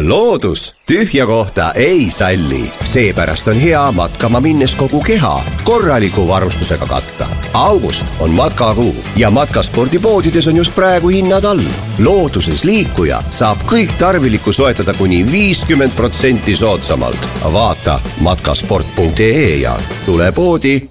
loodus 0.00 0.74
tühja 0.88 1.26
kohta 1.26 1.72
ei 1.72 2.10
salli, 2.10 2.72
seepärast 2.84 3.48
on 3.48 3.56
hea 3.60 3.92
matkama 3.92 4.40
minnes 4.40 4.74
kogu 4.76 5.00
keha 5.00 5.44
korraliku 5.64 6.28
varustusega 6.28 6.86
katta. 6.86 7.26
august 7.54 8.06
on 8.20 8.30
matkakuu 8.30 8.96
ja 9.16 9.30
matkaspordipoodides 9.30 10.48
on 10.48 10.56
just 10.56 10.74
praegu 10.74 11.08
hinnad 11.08 11.44
all. 11.44 11.60
looduses 11.98 12.64
liikuja 12.64 13.22
saab 13.30 13.58
kõik 13.68 13.92
tarvilikku 13.98 14.52
soetada 14.52 14.94
kuni 14.94 15.32
viiskümmend 15.32 15.92
protsenti 15.96 16.56
soodsamalt. 16.56 17.28
vaata 17.52 18.00
matkasport.ee 18.20 19.56
ja 19.56 19.78
tule 20.06 20.32
poodi. 20.32 20.88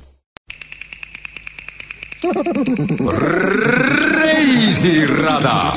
reisirada 4.14 5.74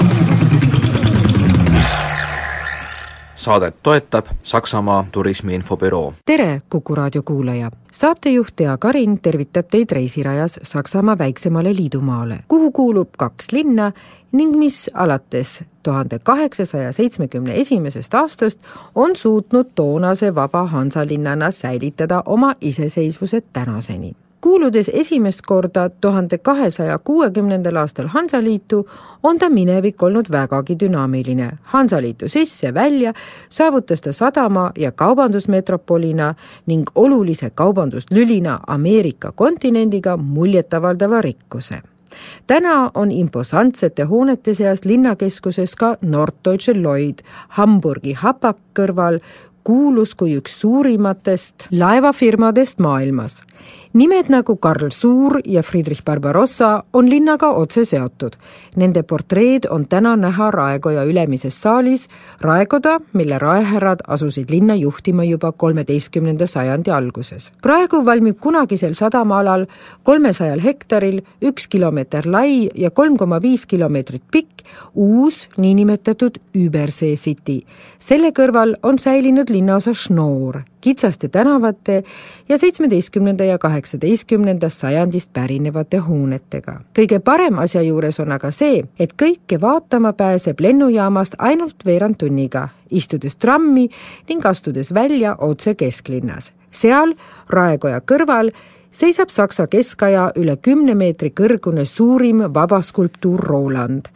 saadet 3.45 3.77
toetab 3.83 4.27
Saksamaa 4.43 5.07
turismiinfobüroo. 5.13 6.13
tere, 6.27 6.63
Kuku 6.71 6.95
raadio 6.95 7.23
kuulaja! 7.23 7.71
saatejuht 7.93 8.57
Tea 8.57 8.79
Karin 8.79 9.21
tervitab 9.21 9.67
teid 9.71 9.91
reisirajas 9.93 10.61
Saksamaa 10.63 11.19
väiksemale 11.19 11.77
liidumaale, 11.77 12.39
kuhu 12.49 12.73
kuulub 12.73 13.09
kaks 13.19 13.53
linna 13.53 13.93
ning 14.33 14.57
mis 14.57 14.91
alates 14.95 15.65
tuhande 15.83 16.19
kaheksasaja 16.19 16.93
seitsmekümne 16.93 17.55
esimesest 17.55 18.15
aastast 18.15 18.61
on 18.95 19.17
suutnud 19.17 19.67
toonase 19.75 20.35
vaba 20.35 20.67
Hansalinnana 20.67 21.51
säilitada 21.51 22.23
oma 22.27 22.55
iseseisvuse 22.61 23.43
tänaseni 23.53 24.17
kuuludes 24.45 24.91
esimest 24.93 25.41
korda 25.47 25.91
tuhande 25.91 26.39
kahesaja 26.39 26.99
kuuekümnendal 26.99 27.77
aastal 27.77 28.07
Hansaliitu, 28.07 28.89
on 29.23 29.39
ta 29.39 29.49
minevik 29.51 30.03
olnud 30.03 30.27
vägagi 30.31 30.77
dünaamiline. 30.81 31.51
Hansaliitu 31.63 32.29
sisse-välja 32.29 33.15
saavutas 33.49 34.01
ta 34.01 34.13
sadama- 34.13 34.73
ja 34.79 34.93
kaubandusmetropolina 34.93 36.35
ning 36.67 36.85
olulise 36.95 37.51
kaubanduslülina 37.51 38.61
Ameerika 38.67 39.33
kontinendiga 39.33 40.17
muljetavaldava 40.17 41.21
rikkuse 41.21 41.83
täna 42.47 42.91
on 42.95 43.11
imposantsete 43.11 44.03
hoonete 44.03 44.55
seas 44.55 44.85
linnakeskuses 44.85 45.77
ka 45.77 45.97
Norddeutsche 46.03 46.75
Lloyd 46.83 47.19
Hamburgi 47.49 48.13
hapak 48.13 48.57
kõrval 48.79 49.19
kuulus 49.65 50.15
kui 50.15 50.37
üks 50.37 50.61
suurimatest 50.61 51.67
laevafirmadest 51.71 52.79
maailmas 52.79 53.43
nimed 53.95 54.29
nagu 54.29 54.57
Karl 54.57 54.91
Suur 54.91 55.39
ja 55.47 55.63
Friedrich 55.63 56.03
Barbarossa 56.05 56.83
on 56.93 57.11
linnaga 57.11 57.51
otse 57.55 57.85
seotud. 57.85 58.35
Nende 58.77 59.03
portreed 59.03 59.69
on 59.71 59.87
täna 59.89 60.17
näha 60.17 60.51
Raekoja 60.51 61.05
ülemises 61.07 61.61
saalis, 61.63 62.09
Raekoda, 62.41 62.99
mille 63.13 63.39
raehärrad 63.39 64.03
asusid 64.09 64.51
linna 64.51 64.75
juhtima 64.75 65.25
juba 65.25 65.53
kolmeteistkümnenda 65.53 66.47
sajandi 66.47 66.91
alguses. 66.91 67.53
praegu 67.63 68.05
valmib 68.05 68.37
kunagisel 68.41 68.95
sadamaalal 68.95 69.67
kolmesajal 70.03 70.61
hektaril 70.61 71.23
üks 71.43 71.69
kilomeeter 71.69 72.27
lai 72.27 72.71
ja 72.75 72.91
kolm 72.91 73.17
koma 73.17 73.43
viis 73.43 73.67
kilomeetrit 73.67 74.23
pikk 74.31 74.67
uus 74.95 75.49
niinimetatud 75.57 76.39
Übersee 76.57 77.17
City. 77.17 77.63
selle 77.99 78.31
kõrval 78.31 78.77
on 78.83 78.99
säilinud 78.99 79.51
linnaosa 79.51 79.95
Schnoor 79.95 80.63
kitsaste 80.85 81.29
tänavate 81.29 82.03
ja 82.49 82.59
seitsmeteistkümnenda 82.59 83.45
ja 83.45 83.59
kaheksateistkümnendast 83.59 84.81
sajandist 84.81 85.33
pärinevate 85.33 85.97
hoonetega. 85.97 86.81
kõige 86.99 87.19
parem 87.25 87.59
asja 87.59 87.83
juures 87.83 88.21
on 88.21 88.33
aga 88.33 88.51
see, 88.51 88.83
et 88.99 89.15
kõike 89.23 89.61
vaatama 89.61 90.13
pääseb 90.13 90.61
lennujaamast 90.61 91.39
ainult 91.39 91.87
veerand 91.89 92.21
tunniga, 92.21 92.69
istudes 92.91 93.37
trammi 93.37 93.89
ning 94.29 94.47
astudes 94.47 94.95
välja 94.95 95.37
otse 95.39 95.75
kesklinnas. 95.75 96.53
seal 96.71 97.15
Raekoja 97.49 98.01
kõrval 98.01 98.53
seisab 98.95 99.29
Saksa 99.35 99.67
keskaja 99.67 100.29
üle 100.39 100.55
kümne 100.63 100.95
meetri 100.95 101.33
kõrgune 101.35 101.85
suurim 101.89 102.45
vabaskulptuur 102.55 103.43
Roland 103.43 104.07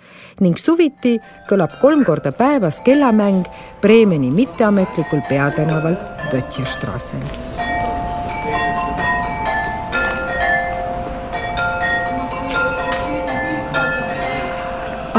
ning 0.45 0.59
suviti 0.59 1.17
kõlab 1.51 1.81
kolm 1.83 2.05
korda 2.07 2.33
päevas 2.33 2.79
kellamäng 2.87 3.49
Bremeni 3.83 4.31
mitteametlikul 4.31 5.25
peatänaval 5.29 5.99
Böttcherstrassel. 6.31 7.27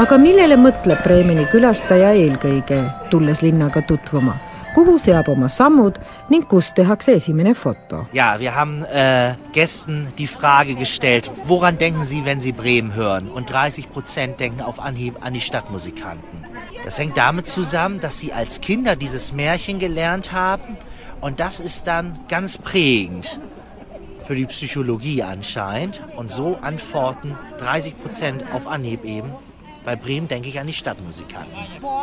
aga 0.00 0.16
millele 0.16 0.56
mõtleb 0.56 1.02
Bremeni 1.04 1.44
külastaja 1.52 2.14
eelkõige, 2.16 2.78
tulles 3.12 3.42
linnaga 3.44 3.82
tutvuma? 3.84 4.38
Kuhu 4.74 4.98
seab 4.98 5.28
oma 5.28 5.48
sammud 5.48 5.98
ning 6.28 6.46
kus 6.48 6.72
tehakse 6.74 7.12
esimene 7.12 7.54
foto. 7.54 8.06
Ja, 8.12 8.40
wir 8.40 8.54
haben 8.54 8.84
äh, 8.84 9.34
Gästen 9.52 10.08
die 10.18 10.26
Frage 10.26 10.74
gestellt, 10.74 11.30
woran 11.44 11.78
denken 11.78 12.04
Sie, 12.04 12.24
wenn 12.24 12.40
Sie 12.40 12.52
Bremen 12.52 12.94
hören? 12.94 13.28
Und 13.28 13.50
30 13.50 13.90
Prozent 13.90 14.40
denken 14.40 14.60
auf 14.60 14.80
Anhieb 14.80 15.24
an 15.24 15.34
die 15.34 15.40
Stadtmusikanten. 15.40 16.46
Das 16.84 16.98
hängt 16.98 17.16
damit 17.16 17.46
zusammen, 17.46 18.00
dass 18.00 18.18
sie 18.18 18.32
als 18.32 18.60
Kinder 18.60 18.96
dieses 18.96 19.32
Märchen 19.32 19.78
gelernt 19.78 20.32
haben 20.32 20.76
und 21.20 21.40
das 21.40 21.60
ist 21.60 21.86
dann 21.86 22.18
ganz 22.28 22.56
prägend 22.56 23.38
für 24.26 24.34
die 24.34 24.46
Psychologie 24.46 25.22
anscheinend 25.22 26.02
und 26.16 26.30
so 26.30 26.56
antworten 26.62 27.36
30 27.58 28.00
Prozent 28.00 28.44
auf 28.52 28.66
Anhieb 28.66 29.04
eben 29.04 29.32
bei 29.84 29.96
Bremen 29.96 30.28
denke 30.28 30.48
ich 30.48 30.58
an 30.58 30.66
die 30.66 30.72
Stadtmusikanten. 30.72 31.54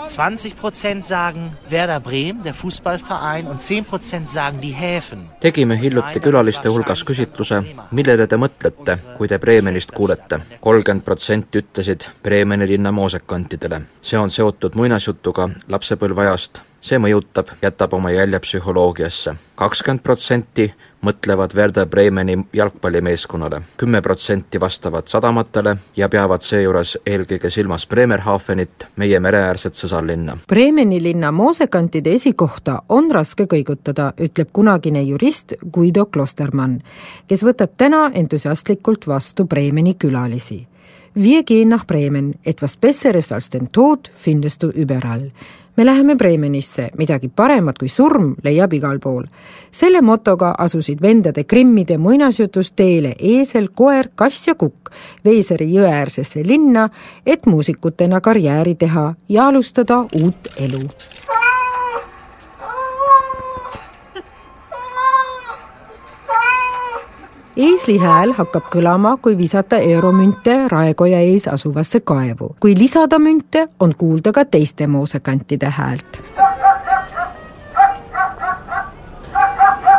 20 0.08 0.56
Prozent 0.56 1.04
sagen 1.04 1.58
Werder 1.70 2.00
Bremen, 2.00 2.44
der 2.44 2.54
Fußballverein, 2.54 3.48
und 3.48 3.62
10 3.62 3.86
Prozent 3.86 4.30
sagen 4.30 4.62
die 4.62 4.72
Häfen. 4.72 5.30
tegime 5.42 5.76
hiljuti 5.76 6.20
külaliste 6.20 6.70
hulgas 6.70 7.04
küsitluse, 7.06 7.64
millele 7.92 8.28
te 8.28 8.38
mõtlete, 8.38 8.98
kui 9.18 9.28
te 9.28 9.40
Bremenist 9.40 9.92
kuulete. 9.92 10.40
kolmkümmend 10.60 11.04
protsenti 11.04 11.60
ütlesid 11.60 12.10
Bremeni 12.24 12.68
linna 12.68 12.92
moosekantidele. 12.92 13.82
see 14.02 14.20
on 14.20 14.30
seotud 14.30 14.76
muinasjutuga 14.76 15.50
lapsepõlveajast, 15.68 16.62
see 16.82 17.00
mõjutab, 17.02 17.56
jätab 17.62 17.94
oma 17.94 18.12
jälje 18.12 18.40
psühholoogiasse. 18.40 19.36
kakskümmend 19.56 20.04
protsenti 20.04 20.72
mõtlevad 21.02 21.56
Werder 21.56 21.88
Bremeni 21.88 22.38
jalgpallimeeskonnale, 22.54 23.62
kümme 23.78 24.02
protsenti 24.02 24.60
vastavad 24.60 25.08
sadamatele 25.08 25.76
ja 25.96 26.10
peavad 26.10 26.42
seejuures 26.42 26.98
eelkõige 27.06 27.50
silmas 27.50 27.88
Bremerhavenit, 27.88 28.88
meie 28.96 29.20
mereäärset 29.20 29.76
sõsarlinna. 29.76 30.38
Bremeni 30.48 31.02
linna 31.04 31.32
moosekantide 31.32 32.14
esikohta 32.18 32.82
on 32.90 33.12
raske 33.12 33.46
kõigutada, 33.46 34.12
ütleb 34.20 34.50
kunagine 34.54 35.04
jurist 35.04 35.54
Guido 35.74 36.06
Klostermann, 36.06 36.80
kes 37.28 37.44
võtab 37.44 37.78
täna 37.78 38.08
entusiastlikult 38.14 39.08
vastu 39.08 39.46
Bremeni 39.46 39.94
külalisi 39.94 40.66
Wir 41.20 41.42
gehen 41.42 41.70
nach 41.70 41.88
Bremen, 41.88 42.36
etwas 42.44 42.76
Besseres 42.78 43.32
als 43.32 43.50
den 43.50 43.72
Tod 43.72 44.12
findest 44.14 44.62
du 44.62 44.68
überall. 44.70 45.32
Me 45.76 45.84
läheme 45.84 46.16
Bremenisse, 46.16 46.92
midagi 46.94 47.28
paremat 47.28 47.80
kui 47.80 47.90
surm 47.90 48.36
leiab 48.44 48.74
igal 48.74 49.00
pool. 49.00 49.26
selle 49.72 50.02
motoga 50.02 50.52
asusid 50.52 51.02
vendade 51.02 51.44
Krimmide 51.44 51.98
muinasjutus 51.98 52.72
teele 52.72 53.16
eesel, 53.18 53.70
koer, 53.74 54.12
kass 54.16 54.48
ja 54.48 54.56
kukk 54.56 54.92
Veiseri 55.26 55.74
jõeäärsesse 55.74 56.46
linna, 56.46 56.90
et 57.26 57.46
muusikutena 57.46 58.22
karjääri 58.22 58.76
teha 58.76 59.16
ja 59.30 59.48
alustada 59.48 60.06
uut 60.22 60.54
elu 60.58 60.86
eesli 67.57 67.97
hääl 67.97 68.34
hakkab 68.38 68.69
kõlama, 68.73 69.16
kui 69.22 69.38
visata 69.38 69.79
euromünte 69.81 70.57
Raekoja 70.72 71.19
ees 71.25 71.47
asuvasse 71.47 72.00
kaevu. 72.00 72.56
kui 72.59 72.75
lisada 72.78 73.19
münte, 73.19 73.68
on 73.79 73.95
kuulda 73.97 74.31
ka 74.31 74.45
teiste 74.45 74.88
moosekantide 74.88 75.69
häält. 75.69 76.22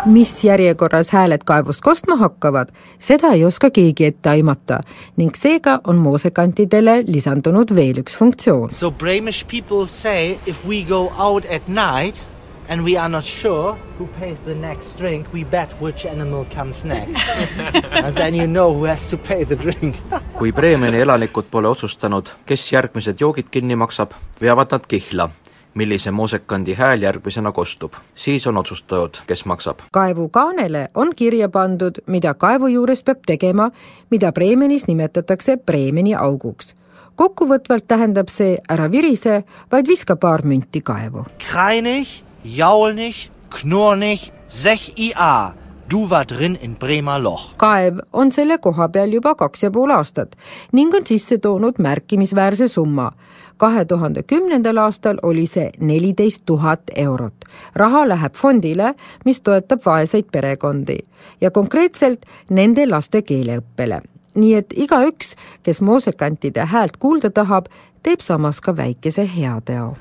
mis 0.06 0.44
järjekorras 0.44 1.10
hääled 1.10 1.43
kaevust 1.44 1.81
kostma 1.81 2.16
hakkavad, 2.16 2.69
seda 2.99 3.28
ei 3.28 3.44
oska 3.44 3.70
keegi 3.70 4.04
ette 4.04 4.31
aimata 4.31 4.81
ning 5.16 5.34
seega 5.34 5.81
on 5.84 5.96
moosekantidele 5.96 7.04
lisandunud 7.06 7.75
veel 7.75 7.99
üks 7.99 8.16
funktsioon. 8.16 8.72
So 8.72 8.90
Bremish 8.90 9.46
people 9.46 9.87
say 9.87 10.38
if 10.46 10.66
we 10.66 10.84
go 10.84 11.12
out 11.19 11.44
at 11.50 11.69
night 11.69 12.25
and 12.69 12.85
we 12.85 12.97
are 12.97 13.09
not 13.09 13.25
sure 13.25 13.76
who 13.99 14.06
pays 14.20 14.38
the 14.44 14.55
next 14.55 14.99
drink, 14.99 15.26
we 15.32 15.44
bet 15.44 15.81
which 15.81 16.06
animal 16.06 16.44
comes 16.55 16.85
next. 16.85 17.29
and 17.91 18.17
then 18.17 18.35
you 18.35 18.47
know 18.47 18.75
who 18.75 18.85
has 18.85 19.11
to 19.11 19.17
pay 19.17 19.44
the 19.44 19.56
drink 19.56 19.97
kui 20.38 20.53
Bremeni 20.53 21.00
elanikud 21.00 21.50
pole 21.50 21.69
otsustanud, 21.69 22.29
kes 22.47 22.73
järgmised 22.73 23.20
joogid 23.20 23.50
kinni 23.50 23.76
maksab, 23.76 24.12
veavad 24.41 24.73
nad 24.73 24.87
kihla, 24.88 25.29
millise 25.75 26.11
moosekandi 26.11 26.75
hääl 26.75 27.03
järgmisena 27.03 27.53
kostub. 27.53 27.93
siis 28.15 28.47
on 28.47 28.56
otsustatud, 28.56 29.23
kes 29.26 29.44
maksab. 29.44 29.79
kaevukaanele 29.93 30.88
on 30.94 31.14
kirja 31.17 31.49
pandud, 31.49 32.03
mida 32.06 32.35
kaevu 32.35 32.67
juures 32.67 33.03
peab 33.03 33.25
tegema, 33.26 33.71
mida 34.11 34.32
Bremenis 34.32 34.87
nimetatakse 34.87 35.56
Bremeni 35.56 36.14
auguks 36.14 36.75
kokkuvõtvalt 37.19 37.88
tähendab 37.91 38.29
see 38.31 38.59
ära 38.71 38.87
virise, 38.91 39.43
vaid 39.73 39.88
viska 39.91 40.14
paar 40.17 40.44
münti 40.47 40.79
kaevu. 40.87 41.25
Kreinig, 41.43 42.06
jaulnig, 42.44 43.31
knurnig, 43.50 44.32
sech 44.49 44.93
ia. 44.96 45.55
Du 45.90 46.11
war 46.11 46.25
drin 46.29 46.58
in 46.61 46.76
Bremer 46.76 47.23
Loch. 47.23 47.55
kaev 47.56 47.99
on 48.12 48.32
selle 48.32 48.58
koha 48.58 48.88
peal 48.88 49.12
juba 49.12 49.35
kaks 49.35 49.62
ja 49.62 49.70
pool 49.70 49.90
aastat 49.90 50.35
ning 50.73 50.93
on 50.94 51.06
sisse 51.06 51.38
toonud 51.38 51.79
märkimisväärse 51.79 52.69
summa. 52.69 53.12
kahe 53.56 53.85
tuhande 53.85 54.23
kümnendal 54.23 54.76
aastal 54.76 55.17
oli 55.23 55.46
see 55.46 55.70
neliteist 55.81 56.43
tuhat 56.46 56.82
eurot. 56.96 57.44
raha 57.75 58.08
läheb 58.08 58.35
fondile, 58.35 58.94
mis 59.25 59.40
toetab 59.40 59.81
vaeseid 59.87 60.25
perekondi 60.32 60.99
ja 61.40 61.50
konkreetselt 61.50 62.26
nende 62.50 62.87
laste 62.87 63.23
keeleõppele. 63.23 64.00
nii 64.35 64.55
et 64.55 64.75
igaüks, 64.76 65.37
kes 65.62 65.81
moosekantide 65.81 66.64
häält 66.64 66.96
kuulda 66.96 67.31
tahab, 67.31 67.67
teeb 68.02 68.20
samas 68.20 68.61
ka 68.61 68.76
väikese 68.76 69.31
heateo. 69.37 69.96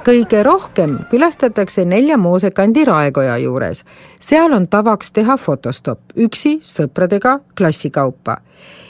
Kõige 0.00 0.40
rohkem 0.42 0.96
külastatakse 1.10 1.84
nelja 1.86 2.16
moosekandi 2.18 2.82
Raekoja 2.84 3.36
juures. 3.38 3.84
seal 4.18 4.52
on 4.52 4.66
tavaks 4.68 5.12
teha 5.12 5.36
fotostopp 5.36 6.16
üksi, 6.16 6.60
sõpradega, 6.62 7.38
klassikaupa. 7.58 8.36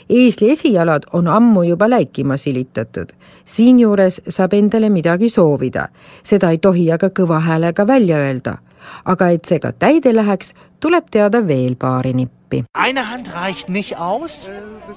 eesli 0.09 0.49
esijalad 0.51 1.03
on 1.13 1.27
ammu 1.27 1.63
juba 1.63 1.89
läikima 1.89 2.37
silitatud. 2.37 3.13
siinjuures 3.45 4.21
saab 4.27 4.53
endale 4.53 4.89
midagi 4.89 5.29
soovida, 5.29 5.87
seda 6.23 6.49
ei 6.49 6.57
tohi 6.57 6.91
aga 6.91 7.09
kõva 7.09 7.39
häälega 7.39 7.87
välja 7.87 8.17
öelda. 8.17 8.57
aga 9.05 9.29
et 9.29 9.45
see 9.45 9.59
ka 9.59 9.71
täide 9.71 10.15
läheks, 10.15 10.53
tuleb 10.81 11.11
teada 11.11 11.41
veel 11.47 11.75
paari 11.75 12.13
nippi. 12.13 12.63
Eine 12.73 13.09
Hand 13.09 13.33
reicht 13.33 13.69
nicht 13.69 13.97
aus, 13.97 14.49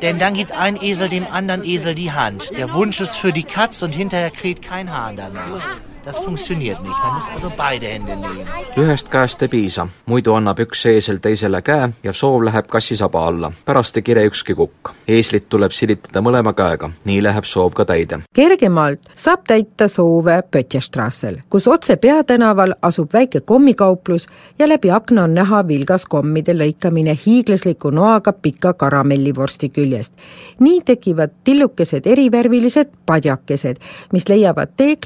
denn 0.02 0.18
dann 0.18 0.34
gibt 0.34 0.52
ein 0.52 0.80
Esel 0.82 1.08
dem 1.08 1.26
anderen 1.26 1.64
Esel 1.64 1.94
die 1.94 2.12
Hand. 2.12 2.50
Der 2.56 2.72
Wunsch 2.72 3.00
ist 3.00 3.16
für 3.16 3.32
die 3.32 3.44
Katz 3.44 3.82
und 3.82 3.94
hinterher 3.94 4.30
kräht 4.30 4.62
kein 4.62 4.90
Hahn 4.90 5.16
danach. 5.16 5.66
Das 6.04 6.20
funktioniert 6.24 6.82
nicht. 6.82 6.98
Man 7.02 7.14
muss 7.14 7.30
also 7.30 7.50
beide 7.56 7.86
Hände 7.86 8.16
nehmen. 8.16 8.46
ühest 8.76 9.08
käest 9.08 9.42
ei 9.42 9.48
piisa, 9.48 9.86
muidu 10.06 10.34
annab 10.34 10.58
üks 10.60 10.82
eesel 10.90 11.20
teisele 11.22 11.60
käe 11.62 11.86
ja 12.02 12.12
soov 12.12 12.42
läheb 12.44 12.66
kassisaba 12.66 13.26
alla. 13.26 13.52
pärast 13.64 13.96
ei 13.96 14.02
kire 14.02 14.24
ükski 14.26 14.54
kukk. 14.54 14.90
eeslit 15.08 15.48
tuleb 15.48 15.72
silitada 15.72 16.20
mõlema 16.20 16.52
käega, 16.52 16.90
nii 17.04 17.22
läheb 17.22 17.44
soov 17.44 17.72
ka 17.72 17.84
täide. 17.84 18.18
kergemalt 18.32 19.00
saab 19.14 19.46
täita 19.46 19.88
soove 19.88 20.42
Pötjestrassel, 20.50 21.38
kus 21.50 21.68
otse 21.68 21.96
peatänaval 21.96 22.74
asub 22.82 23.12
väike 23.12 23.40
kommikauplus 23.40 24.26
ja 24.58 24.68
läbi 24.68 24.90
akna 24.90 25.24
on 25.24 25.34
näha 25.34 25.68
vilgas 25.68 26.04
kommide 26.04 26.52
lõikamine 26.52 27.16
hiiglasliku 27.26 27.90
noaga 27.90 28.32
pika 28.32 28.72
karamellivorsti 28.72 29.68
küljest. 29.68 30.12
nii 30.58 30.80
tekivad 30.84 31.30
tillukesed 31.44 32.06
erivärvilised 32.06 32.90
padjakesed, 33.06 33.76
mis 34.12 34.28
leiavad 34.28 34.68
tee 34.76 34.96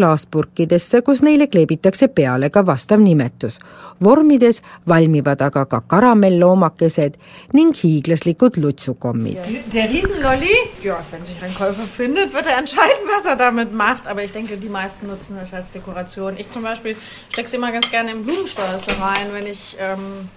klaaspurkidesse, 0.88 1.02
kus 1.02 1.22
neile 1.22 1.46
kleebitakse 1.46 2.08
peale 2.08 2.50
ka 2.50 2.64
vastav 2.66 3.00
nimetus. 3.00 3.58
vormides 4.00 4.62
valmivad 4.86 5.40
aga 5.42 5.64
ka 5.66 5.80
karamell-loomakesed 5.80 7.14
ning 7.52 7.74
hiiglaslikud 7.74 8.56
lutsukommid. 8.56 9.38
Der 9.72 9.88
Riesenlolli, 9.90 10.54
ja, 10.84 11.04
wenn 11.10 11.26
sich 11.26 11.42
ein 11.42 11.52
Käufer 11.54 11.86
findet, 11.96 12.32
wird 12.32 12.46
er 12.46 12.58
entscheiden, 12.58 13.08
was 13.16 13.26
er 13.26 13.36
damit 13.36 13.72
macht. 13.72 14.06
Aber 14.06 14.22
ich 14.22 14.30
denke, 14.30 14.56
die 14.56 14.68
meisten 14.68 15.08
nutzen 15.08 15.36
es 15.38 15.52
als 15.52 15.70
Dekoration. 15.70 16.36
Ich 16.38 16.48
zum 16.50 16.62
Beispiel 16.62 16.96
stecke 17.32 17.48
sie 17.48 17.56
immer 17.56 17.72
ganz 17.72 17.90
gerne 17.90 18.12
im 18.12 18.24
Blumensträuße 18.24 19.00
rein, 19.00 19.32
wenn 19.32 19.46
ich 19.46 19.76
ähm, 19.80 20.28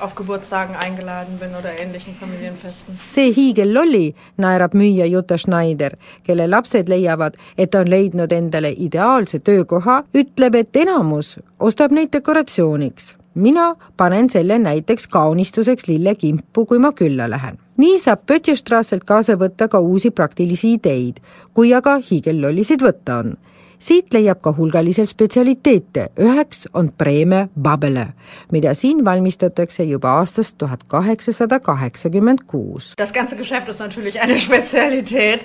auf 0.00 0.14
Geburtstagen 0.14 0.76
eingeladen 0.76 1.38
bin 1.38 1.54
oder 1.54 1.78
ähnlichen 1.78 2.14
Familienfesten. 2.14 2.98
see 3.08 3.32
hiigellolli, 3.32 4.14
naerab 4.36 4.74
müüja 4.74 5.06
Jutta 5.06 5.38
Schneider, 5.38 5.96
kelle 6.24 6.50
lapsed 6.50 6.88
leiavad, 6.88 7.34
et 7.58 7.70
ta 7.70 7.80
on 7.80 7.90
leidnud 7.90 8.32
endale 8.32 8.72
ideaalse 8.76 9.38
töökoha, 9.38 10.02
ütleb, 10.14 10.54
et 10.54 10.76
enamus 10.76 11.38
ostab 11.60 11.92
neid 11.92 12.12
dekoratsiooniks. 12.12 13.16
mina 13.34 13.74
panen 13.96 14.30
selle 14.30 14.58
näiteks 14.58 15.06
kaunistuseks 15.08 15.88
lillekimpu, 15.88 16.66
kui 16.66 16.78
ma 16.78 16.92
külla 16.92 17.30
lähen. 17.30 17.58
nii 17.76 17.98
saab 17.98 18.26
Pötjestrasselt 18.26 19.04
kaasa 19.04 19.32
võtta 19.32 19.68
ka 19.68 19.78
uusi 19.78 20.10
praktilisi 20.10 20.72
ideid, 20.72 21.16
kui 21.54 21.74
aga 21.74 21.98
hiigellollisid 22.10 22.82
võtta 22.82 23.18
on 23.18 23.36
siit 23.78 24.14
leiab 24.14 24.40
ka 24.42 24.52
hulgaliselt 24.56 25.08
spetsialiteete, 25.10 26.08
üheks 26.18 26.66
on 26.74 26.90
preemia 26.98 27.48
Babele, 27.54 28.08
mida 28.52 28.74
siin 28.74 29.04
valmistatakse 29.04 29.84
juba 29.84 30.16
aastast 30.20 30.58
tuhat 30.58 30.84
kaheksasada 30.88 31.60
kaheksakümmend 31.60 32.46
kuus. 32.46 32.94
Das 32.96 33.12
ganze 33.12 33.36
Geschäft 33.36 33.68
ist 33.68 33.80
natürlich 33.80 34.20
eine 34.20 34.38
Spezialität. 34.46 35.40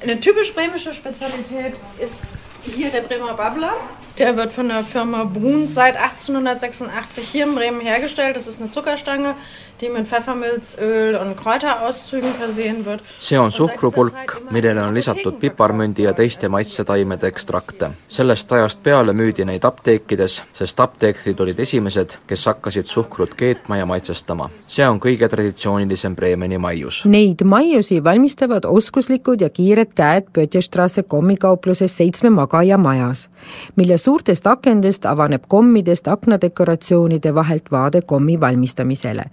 Eine 0.00 0.20
typisch 0.20 0.54
bremische 0.54 0.94
Spezialität 0.94 1.74
ist 1.98 2.24
hier 2.62 2.90
der 2.90 3.02
Bremer 3.02 3.34
Babbler. 3.34 3.72
Der 4.18 4.36
wird 4.36 4.52
von 4.52 4.68
der 4.68 4.82
Firma 4.82 5.22
Bruns 5.24 5.74
seit 5.74 5.96
1886 5.96 7.28
hier 7.28 7.44
in 7.44 7.54
Bremen 7.54 7.80
hergestellt. 7.80 8.34
Das 8.34 8.48
ist 8.48 8.60
eine 8.60 8.70
Zuckerstange, 8.70 9.34
die 9.80 9.88
mit 9.88 10.08
Pfeffermilz, 10.08 10.76
Öl 10.80 11.14
und 11.14 11.36
Kräuterauszügen 11.36 12.34
versehen 12.34 12.84
wird. 12.84 13.00
see 13.20 13.38
on 13.38 13.50
suhkrupulk, 13.50 14.42
millele 14.50 14.82
on 14.82 14.94
lisatud 14.94 15.38
piparmündi 15.38 16.02
ja 16.02 16.12
teiste 16.12 16.48
maitsetaimede 16.48 17.26
ekstrakte. 17.26 17.90
sellest 18.08 18.52
ajast 18.52 18.82
peale 18.82 19.12
müüdi 19.12 19.44
neid 19.44 19.64
apteekides, 19.64 20.42
sest 20.52 20.80
apteekrid 20.80 21.40
olid 21.40 21.58
esimesed, 21.58 22.16
kes 22.26 22.46
hakkasid 22.46 22.86
suhkrut 22.86 23.34
keetma 23.34 23.76
ja 23.76 23.86
maitsestama. 23.86 24.50
see 24.66 24.88
on 24.88 25.00
kõige 25.00 25.28
traditsioonilisem 25.28 26.16
Bremeni 26.16 26.58
maius. 26.58 27.04
Neid 27.04 27.44
maiusi 27.44 28.04
valmistavad 28.04 28.64
oskuslikud 28.64 29.40
ja 29.40 29.50
kiired 29.50 29.94
käed 29.94 30.24
Pötjestrasse 30.32 31.02
kommikaupluses 31.02 31.96
Seitsme 31.96 32.30
magaja 32.30 32.78
majas, 32.78 33.28
mille 33.76 33.98
suurtest 34.08 34.46
akendest 34.46 35.04
avaneb 35.04 35.42
kommidest 35.52 36.06
aknadekoratsioonide 36.08 37.32
vahelt 37.34 37.66
vaade 37.72 38.00
kommi 38.00 38.40
valmistamisele. 38.40 39.24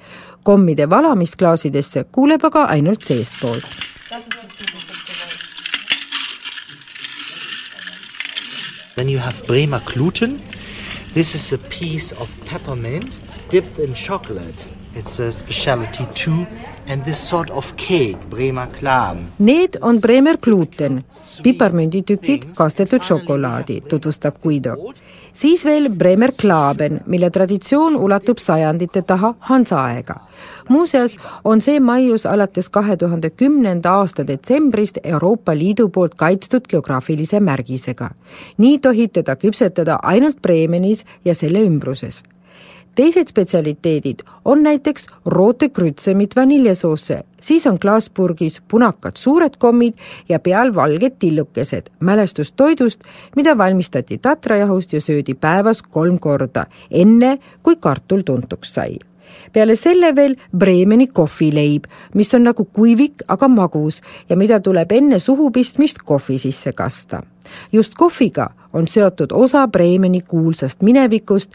kommide 0.44 0.90
valamist 0.90 1.36
klaasidesse 1.36 2.04
kuuleb 2.12 2.44
aga 2.44 2.64
ainult 2.74 3.02
seestpoolt. 3.02 3.64
Then 8.96 9.10
you 9.10 9.20
have 9.20 9.48
Bremer 9.48 9.80
Kluten. 9.86 10.40
This 11.14 11.36
is 11.36 11.54
a 11.54 11.58
piece 11.58 12.16
of 12.20 12.30
peppermint 12.52 13.12
dipped 13.52 13.80
in 13.80 13.94
chocolate. 13.94 14.66
It's 14.96 15.20
a 15.20 15.32
specialty 15.32 16.06
too. 16.24 16.46
Sort 17.14 17.50
of 17.50 17.74
cake. 17.78 18.18
Need 19.40 19.78
on 19.82 20.02
Bremer 20.02 20.38
gluten, 20.38 21.04
piparmünditükid 21.44 22.44
kastetud 22.56 23.02
šokolaadi, 23.02 23.82
tutvustab 23.82 24.36
Guido. 24.44 24.94
siis 25.34 25.66
veel 25.66 25.90
Bremer 25.90 26.32
Klaben, 26.42 27.02
mille 27.06 27.30
traditsioon 27.30 27.96
ulatub 27.96 28.38
sajandite 28.38 29.02
taha 29.02 29.34
Hansa 29.40 29.84
aega. 29.86 30.16
muuseas 30.70 31.18
on 31.44 31.62
see 31.62 31.80
maius 31.80 32.26
alates 32.26 32.70
kahe 32.70 32.98
tuhande 32.98 33.30
kümnenda 33.30 33.92
aasta 33.92 34.28
detsembrist 34.28 34.98
Euroopa 35.04 35.56
Liidu 35.56 35.90
poolt 35.90 36.16
kaitstud 36.16 36.68
geograafilise 36.70 37.40
märgisega. 37.40 38.10
nii 38.58 38.80
tohib 38.80 39.12
teda 39.12 39.36
küpsetada 39.36 40.00
ainult 40.04 40.42
Bremenis 40.42 41.06
ja 41.26 41.36
selle 41.36 41.60
ümbruses 41.60 42.24
teised 42.96 43.30
spetsialiteedid 43.30 44.20
on 44.46 44.64
näiteks 44.64 45.08
roote 45.26 45.70
krütsemid 45.70 46.36
vaniljesoosse, 46.36 47.24
siis 47.42 47.68
on 47.68 47.80
klaaspurgis 47.80 48.62
punakad 48.68 49.18
suured 49.18 49.58
kommid 49.58 49.94
ja 50.30 50.40
peal 50.40 50.76
valged 50.76 51.18
tillukesed, 51.20 51.90
mälestus 52.00 52.52
toidust, 52.52 53.04
mida 53.36 53.58
valmistati 53.58 54.18
tatrajahust 54.18 54.94
ja 54.94 55.02
söödi 55.02 55.34
päevas 55.34 55.82
kolm 55.82 56.20
korda, 56.20 56.66
enne 56.92 57.38
kui 57.64 57.76
kartul 57.76 58.22
tuntuks 58.22 58.74
sai. 58.74 58.98
Peale 59.54 59.76
selle 59.76 60.16
veel 60.16 60.36
Bremeni 60.58 61.08
kohvileib, 61.08 61.86
mis 62.14 62.34
on 62.36 62.44
nagu 62.44 62.66
kuivik, 62.66 63.24
aga 63.28 63.48
magus 63.48 64.02
ja 64.30 64.38
mida 64.38 64.60
tuleb 64.60 64.92
enne 64.92 65.20
suhu 65.20 65.52
pistmist 65.52 66.02
kohvi 66.06 66.38
sisse 66.38 66.74
kasta. 66.74 67.22
just 67.72 67.94
kohviga 67.96 68.50
on 68.74 68.88
seotud 68.88 69.32
osa 69.32 69.68
Bremeni 69.68 70.22
kuulsast 70.22 70.82
minevikust 70.82 71.52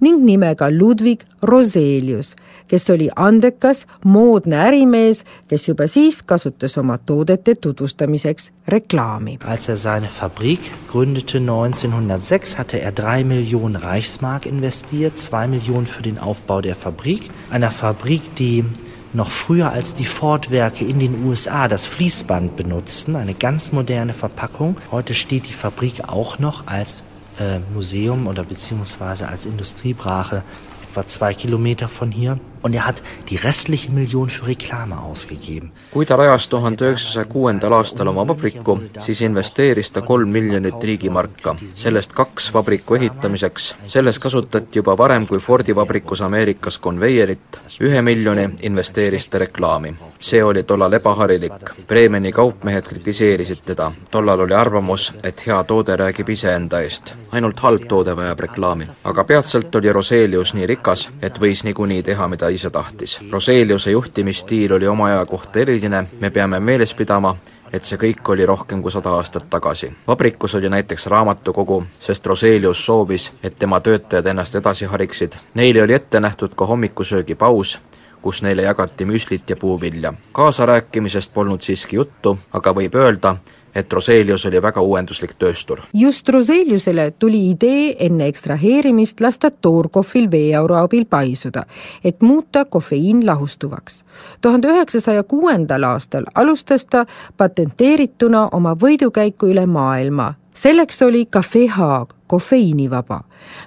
ning 0.00 0.24
nimega 0.24 0.68
Ludwig 0.68 1.24
Roselius, 1.42 2.34
kes 2.68 2.88
oli 2.90 3.08
andekas, 3.16 3.84
moodne 4.04 4.58
ärimees, 4.66 5.24
kes 5.48 5.68
juba 5.68 5.86
siis 5.88 6.22
kasutas 6.26 6.76
oma 6.78 6.98
toodete 6.98 7.54
tutvustamiseks 7.54 8.50
reklaami. 8.72 9.38
Als 9.44 9.68
er 9.68 9.76
seine 9.76 10.08
Fabrik 10.08 10.60
gründete 10.90 11.38
1906, 11.38 12.58
hatte 12.58 12.80
er 12.80 12.92
drei 12.92 13.24
Millionen 13.24 13.76
Reichsmark 13.76 14.46
investiert, 14.46 15.18
zwei 15.18 15.46
Millionen 15.48 15.86
für 15.86 16.02
den 16.02 16.18
Aufbau 16.18 16.60
der 16.60 16.76
Fabrik. 16.76 17.30
Einer 17.50 17.70
Fabrik, 17.70 18.34
die 18.36 18.64
noch 19.12 19.30
früher 19.30 19.72
als 19.72 19.94
die 19.94 20.04
Ford-Werke 20.04 20.84
in 20.84 20.98
den 20.98 21.24
USA 21.24 21.68
das 21.68 21.86
Fließband 21.86 22.56
benutzten, 22.56 23.16
eine 23.16 23.34
ganz 23.34 23.72
moderne 23.72 24.12
Verpackung. 24.12 24.76
Heute 24.90 25.14
steht 25.14 25.48
die 25.48 25.52
Fabrik 25.52 26.08
auch 26.08 26.38
noch 26.38 26.66
als 26.66 27.02
äh, 27.38 27.58
Museum 27.74 28.26
oder 28.26 28.44
beziehungsweise 28.44 29.28
als 29.28 29.46
Industriebrache 29.46 30.42
etwa 30.90 31.06
zwei 31.06 31.34
Kilometer 31.34 31.88
von 31.88 32.10
hier 32.10 32.38
und 32.62 32.74
er 32.74 32.86
hat 32.86 33.02
die 33.30 33.36
restliche 33.36 33.90
Million 33.90 34.28
für 34.30 34.46
Reklame 34.46 34.98
ausgegeben. 34.98 35.72
kui 35.92 36.06
ta 36.06 36.16
rajas 36.16 36.48
tuhande 36.48 36.84
üheksasaja 36.84 37.24
kuuendal 37.24 37.72
aastal 37.72 38.08
oma 38.08 38.26
vabriku, 38.26 38.78
siis 39.00 39.20
investeeris 39.20 39.90
ta 39.90 40.02
kolm 40.02 40.28
miljonit 40.28 40.82
riigimarka, 40.82 41.56
sellest 41.66 42.12
kaks 42.12 42.52
vabriku 42.54 42.94
ehitamiseks, 42.94 43.74
selles 43.86 44.18
kasutati 44.18 44.78
juba 44.78 44.96
varem 44.98 45.26
kui 45.26 45.38
Fordi 45.38 45.74
vabrikus 45.74 46.20
Ameerikas 46.20 46.78
konveierit, 46.78 47.60
ühe 47.80 48.02
miljoni 48.02 48.48
investeeris 48.62 49.28
ta 49.28 49.38
reklaami. 49.38 49.94
see 50.18 50.44
oli 50.44 50.62
tollal 50.62 50.92
ebaharilik, 50.92 51.86
Bremeni 51.88 52.32
kaupmehed 52.32 52.84
kritiseerisid 52.84 53.58
teda, 53.66 53.92
tollal 54.10 54.40
oli 54.40 54.54
arvamus, 54.54 55.12
et 55.22 55.46
hea 55.46 55.64
toode 55.64 55.96
räägib 55.96 56.28
iseenda 56.28 56.80
eest, 56.80 57.14
ainult 57.32 57.60
halb 57.60 57.84
toode 57.88 58.16
vajab 58.16 58.40
reklaami. 58.40 58.88
aga 59.04 59.24
peatselt 59.24 59.74
oli 59.74 59.92
Roselius 59.92 60.54
nii 60.54 60.66
rikas, 60.66 61.08
et 61.22 61.40
võis 61.40 61.64
niikuinii 61.64 62.02
teha, 62.02 62.28
mida 62.28 62.45
ise 62.48 62.70
tahtis. 62.70 63.20
Roseliuse 63.30 63.90
juhtimisstiil 63.90 64.72
oli 64.72 64.86
oma 64.86 65.06
aja 65.06 65.26
kohta 65.26 65.58
eriline, 65.58 66.06
me 66.20 66.30
peame 66.30 66.60
meeles 66.60 66.94
pidama, 66.94 67.36
et 67.72 67.84
see 67.84 67.98
kõik 67.98 68.28
oli 68.32 68.46
rohkem 68.46 68.82
kui 68.82 68.92
sada 68.92 69.10
aastat 69.18 69.50
tagasi. 69.50 69.92
vabrikus 70.06 70.54
oli 70.54 70.68
näiteks 70.68 71.06
raamatukogu, 71.06 71.84
sest 71.90 72.26
Roselius 72.26 72.86
soovis, 72.86 73.32
et 73.42 73.58
tema 73.58 73.80
töötajad 73.80 74.26
ennast 74.26 74.54
edasi 74.54 74.84
hariksid. 74.84 75.36
Neile 75.54 75.82
oli 75.82 75.92
ette 75.92 76.20
nähtud 76.20 76.54
ka 76.54 76.66
hommikusöögipaus, 76.66 77.78
kus 78.22 78.42
neile 78.42 78.62
jagati 78.62 79.04
müslit 79.04 79.50
ja 79.50 79.56
puuvilja. 79.56 80.14
kaasarääkimisest 80.32 81.34
polnud 81.34 81.60
siiski 81.60 81.96
juttu, 81.96 82.38
aga 82.52 82.72
võib 82.74 82.94
öelda, 82.94 83.36
et 83.76 83.92
Roselius 83.92 84.46
oli 84.48 84.62
väga 84.62 84.80
uuenduslik 84.80 85.34
tööstur. 85.38 85.80
just 85.94 86.28
Roseliusele 86.28 87.10
tuli 87.18 87.50
idee 87.50 87.96
enne 88.06 88.26
ekstraheerimist 88.26 89.20
lasta 89.20 89.50
toorkohvil 89.50 90.30
veeauru 90.30 90.74
abil 90.74 91.04
paisuda, 91.04 91.66
et 92.04 92.22
muuta 92.22 92.64
kofeiin 92.64 93.26
lahustuvaks. 93.26 94.04
tuhande 94.40 94.68
üheksasaja 94.68 95.22
kuuendal 95.22 95.82
aastal 95.82 96.24
alustas 96.34 96.86
ta 96.86 97.06
patenteerituna 97.36 98.48
oma 98.52 98.74
võidukäiku 98.74 99.52
üle 99.52 99.66
maailma. 99.66 100.34
selleks 100.54 101.02
oli 101.02 101.26
Cafe 101.26 101.66
Haag, 101.66 102.15
kofeiinivaba, 102.26 103.20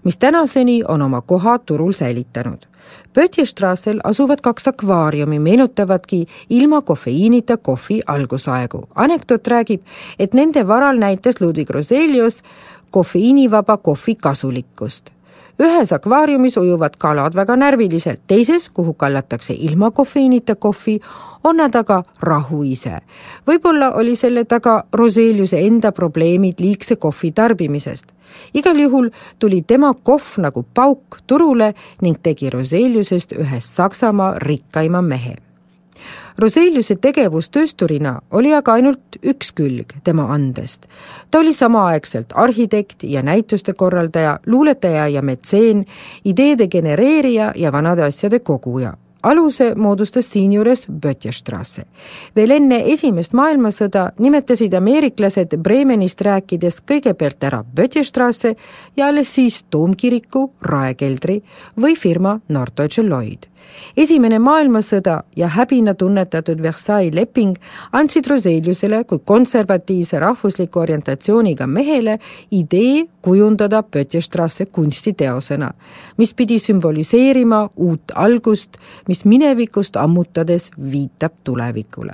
mis 0.04 0.18
tänaseni 0.18 0.82
on 0.88 1.02
oma 1.02 1.22
koha 1.22 1.60
turul 1.60 1.92
säilitanud 1.92 2.70
Pötjestrassel 3.14 4.00
asuvad 4.04 4.42
kaks 4.42 4.68
akvaariumi 4.68 5.40
meenutavadki 5.40 6.26
ilma 6.50 6.82
kofeiinita 6.82 7.58
kohvi 7.58 8.02
algusaegu. 8.06 8.88
anekdoot 8.96 9.48
räägib, 9.48 9.82
et 10.20 10.34
nende 10.34 10.68
varal 10.68 10.98
näitas 10.98 11.42
Ludwig 11.42 11.70
Roselius 11.70 12.44
kofeiinivaba 12.92 13.78
kohvi 13.78 14.16
kasulikkust 14.16 15.19
ühes 15.60 15.94
akvaariumis 15.94 16.58
ujuvad 16.58 16.96
kalad 16.98 17.36
väga 17.36 17.56
närviliselt, 17.56 18.20
teises, 18.28 18.70
kuhu 18.70 18.94
kallatakse 18.94 19.54
ilma 19.54 19.92
kofeiinita 19.92 20.56
kohvi, 20.56 21.00
on 21.44 21.58
nad 21.58 21.76
aga 21.76 22.04
rahu 22.22 22.64
ise. 22.64 23.00
võib-olla 23.48 23.92
oli 23.96 24.16
selle 24.16 24.46
taga 24.46 24.84
Roseliuse 24.94 25.60
enda 25.60 25.92
probleemid 25.92 26.60
liigse 26.60 26.96
kohvi 26.96 27.32
tarbimisest. 27.32 28.06
igal 28.54 28.80
juhul 28.80 29.10
tuli 29.40 29.62
tema 29.62 29.94
kohv 29.94 30.38
nagu 30.38 30.66
pauk 30.74 31.20
turule 31.28 31.74
ning 32.02 32.18
tegi 32.24 32.50
Roseliusest 32.50 33.32
ühest 33.32 33.76
Saksamaa 33.76 34.34
rikkaima 34.40 35.02
mehe 35.02 35.49
Roseliuse 36.40 36.96
tegevus 37.04 37.50
töösturina 37.52 38.14
oli 38.32 38.54
aga 38.56 38.78
ainult 38.80 39.18
üks 39.20 39.50
külg 39.58 39.92
tema 40.04 40.30
andest. 40.32 40.86
ta 41.32 41.40
oli 41.40 41.54
samaaegselt 41.54 42.32
arhitekt 42.34 43.04
ja 43.04 43.24
näituste 43.24 43.74
korraldaja, 43.74 44.40
luuletaja 44.46 45.08
ja 45.08 45.22
metseen, 45.22 45.86
ideede 46.24 46.68
genereerija 46.68 47.52
ja 47.56 47.72
vanade 47.72 48.04
asjade 48.04 48.40
koguja 48.40 48.96
aluse 49.24 49.74
moodustas 49.76 50.32
siinjuures 50.32 50.86
Böttcherstrasse. 50.88 51.84
veel 52.36 52.52
enne 52.52 52.84
esimest 52.94 53.34
maailmasõda 53.34 54.12
nimetasid 54.20 54.74
ameeriklased 54.74 55.58
Bremenist 55.58 56.22
rääkides 56.22 56.80
kõigepealt 56.88 57.44
ära 57.44 57.64
Böttcherstrasse 57.76 58.56
ja 58.96 59.08
alles 59.08 59.34
siis 59.36 59.64
Toomkiriku, 59.70 60.52
Raekeldri 60.62 61.42
või 61.76 61.96
firma 62.00 62.40
Norddeutsche 62.48 63.04
Lloyd 63.04 63.50
esimene 63.98 64.40
maailmasõda 64.40 65.24
ja 65.36 65.48
häbina 65.48 65.94
tunnetatud 65.94 66.62
Versailles 66.62 67.16
leping 67.16 67.58
andsid 67.92 68.28
Roseliusele 68.28 69.04
kui 69.04 69.20
konservatiivse 69.26 70.20
rahvusliku 70.20 70.80
orientatsiooniga 70.80 71.68
mehele 71.68 72.20
idee 72.52 73.06
kujundada 73.22 73.84
Pötjestrasse 73.84 74.66
kunstiteosena, 74.66 75.74
mis 76.18 76.34
pidi 76.34 76.60
sümboliseerima 76.60 77.70
uut 77.76 78.16
algust, 78.16 78.78
mis 79.08 79.26
minevikust 79.26 79.96
ammutades 79.96 80.72
viitab 80.92 81.34
tulevikule 81.44 82.14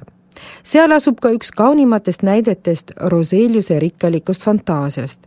seal 0.64 0.92
asub 0.92 1.20
ka 1.24 1.32
üks 1.36 1.52
kaunimatest 1.56 2.24
näidetest 2.28 2.92
Roseliuse 3.12 3.80
rikkalikust 3.80 4.44
fantaasiast. 4.44 5.22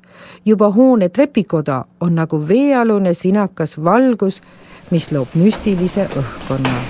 juba 0.44 0.70
hoone 0.70 1.08
trepikoda 1.08 1.84
on 2.00 2.14
nagu 2.14 2.48
veealune 2.48 3.14
sinakas 3.14 3.84
valgus, 3.84 4.40
mis 4.90 5.12
loob 5.12 5.28
müstilise 5.34 6.08
õhkkonna. 6.16 6.80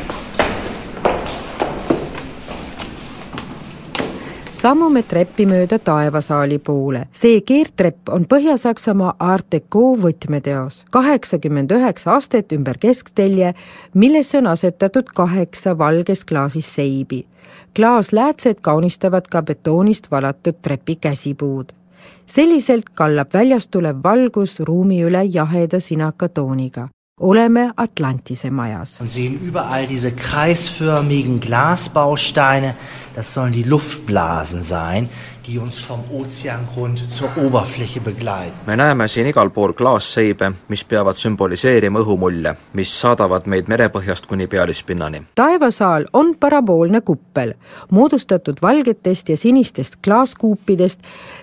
sammume 4.59 5.03
trepi 5.07 5.47
mööda 5.47 5.79
taevasaali 5.79 6.59
poole. 6.59 7.07
see 7.13 7.41
keertrepp 7.41 8.09
on 8.09 8.27
Põhja-Saksamaa 8.27 9.15
Art 9.19 9.47
Deco 9.53 9.95
võtmeteos. 10.03 10.85
kaheksakümmend 10.91 11.71
üheksa 11.71 12.17
astet 12.17 12.53
ümber 12.53 12.79
kesktelje, 12.79 13.55
millesse 13.95 14.39
on 14.39 14.47
asetatud 14.47 15.11
kaheksa 15.15 15.79
valges 15.79 16.25
klaasis 16.25 16.75
seibi. 16.75 17.27
klaasläätsed 17.77 18.61
kaunistavad 18.61 19.27
ka 19.31 19.43
betoonist 19.43 20.11
valatud 20.11 20.55
trepi 20.63 20.97
käsipuud 20.97 21.73
selliselt 22.27 22.85
kallab 22.95 23.35
väljast 23.35 23.71
tulev 23.71 23.97
valgus 24.05 24.61
ruumi 24.61 25.03
üle 25.05 25.25
jaheda 25.25 25.81
sinaka 25.81 26.29
tooniga 26.29 26.89
oleme 27.19 27.73
Atlantise 27.77 28.51
majas. 28.51 29.01
Und 29.01 29.09
sehen 29.09 29.41
überall 29.41 29.87
diese 29.87 30.13
kreisförmigen 30.13 31.41
Glasbausteine, 31.41 32.75
das 33.19 33.35
sollen 33.35 33.53
die 33.53 33.65
Luftblasen 33.65 34.63
sein, 34.63 35.09
die 35.47 35.59
uns 35.59 35.79
vom 35.81 36.01
Ozeangrund 36.13 37.11
zur 37.11 37.37
Oberfläche 37.37 38.01
begleiten. 38.01 38.55
me 38.67 38.77
näeme 38.77 39.09
siin 39.09 39.27
igal 39.27 39.51
pool 39.51 39.73
klaasseibe, 39.73 40.53
mis 40.69 40.85
peavad 40.85 41.17
sümboliseerima 41.19 41.99
õhumulle, 41.99 42.55
mis 42.73 42.93
saadavad 43.01 43.47
meid 43.47 43.67
merepõhjast 43.69 44.27
kuni 44.27 44.47
pealispinnani. 44.47 45.23
taevasaal 45.35 46.07
on 46.13 46.35
paraboolne 46.41 47.01
kuppel, 47.01 47.55
moodustatud 47.91 48.63
valgetest 48.63 49.29
ja 49.29 49.37
sinistest 49.37 49.97
klaaskuupidest, 50.05 51.01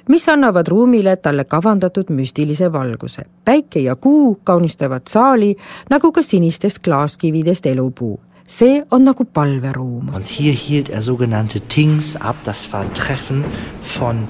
mis 0.08 0.30
annavad 0.30 0.68
ruumile 0.68 1.18
talle 1.18 1.44
kavandatud 1.44 2.10
müstilise 2.10 2.72
valguse. 2.72 3.26
päike 3.46 3.80
ja 3.80 3.96
kuu 3.96 4.40
kaunistavad 4.44 5.02
saali, 5.10 5.56
nagu 5.90 6.12
ka 6.12 6.22
sinistest 6.22 6.80
klaaskividest 6.80 7.66
elupuu 7.66 8.20
see 8.48 8.84
on 8.90 9.04
nagu 9.04 9.24
palveruum. 9.24 10.10
Und 10.14 10.28
hier 10.28 10.54
hielt 10.54 10.90
er 10.90 11.02
sogenannte 11.02 11.62
Tings 11.62 12.16
ab, 12.16 12.36
das 12.44 12.72
waren 12.72 12.94
Treffen 12.94 13.44
von 13.82 14.28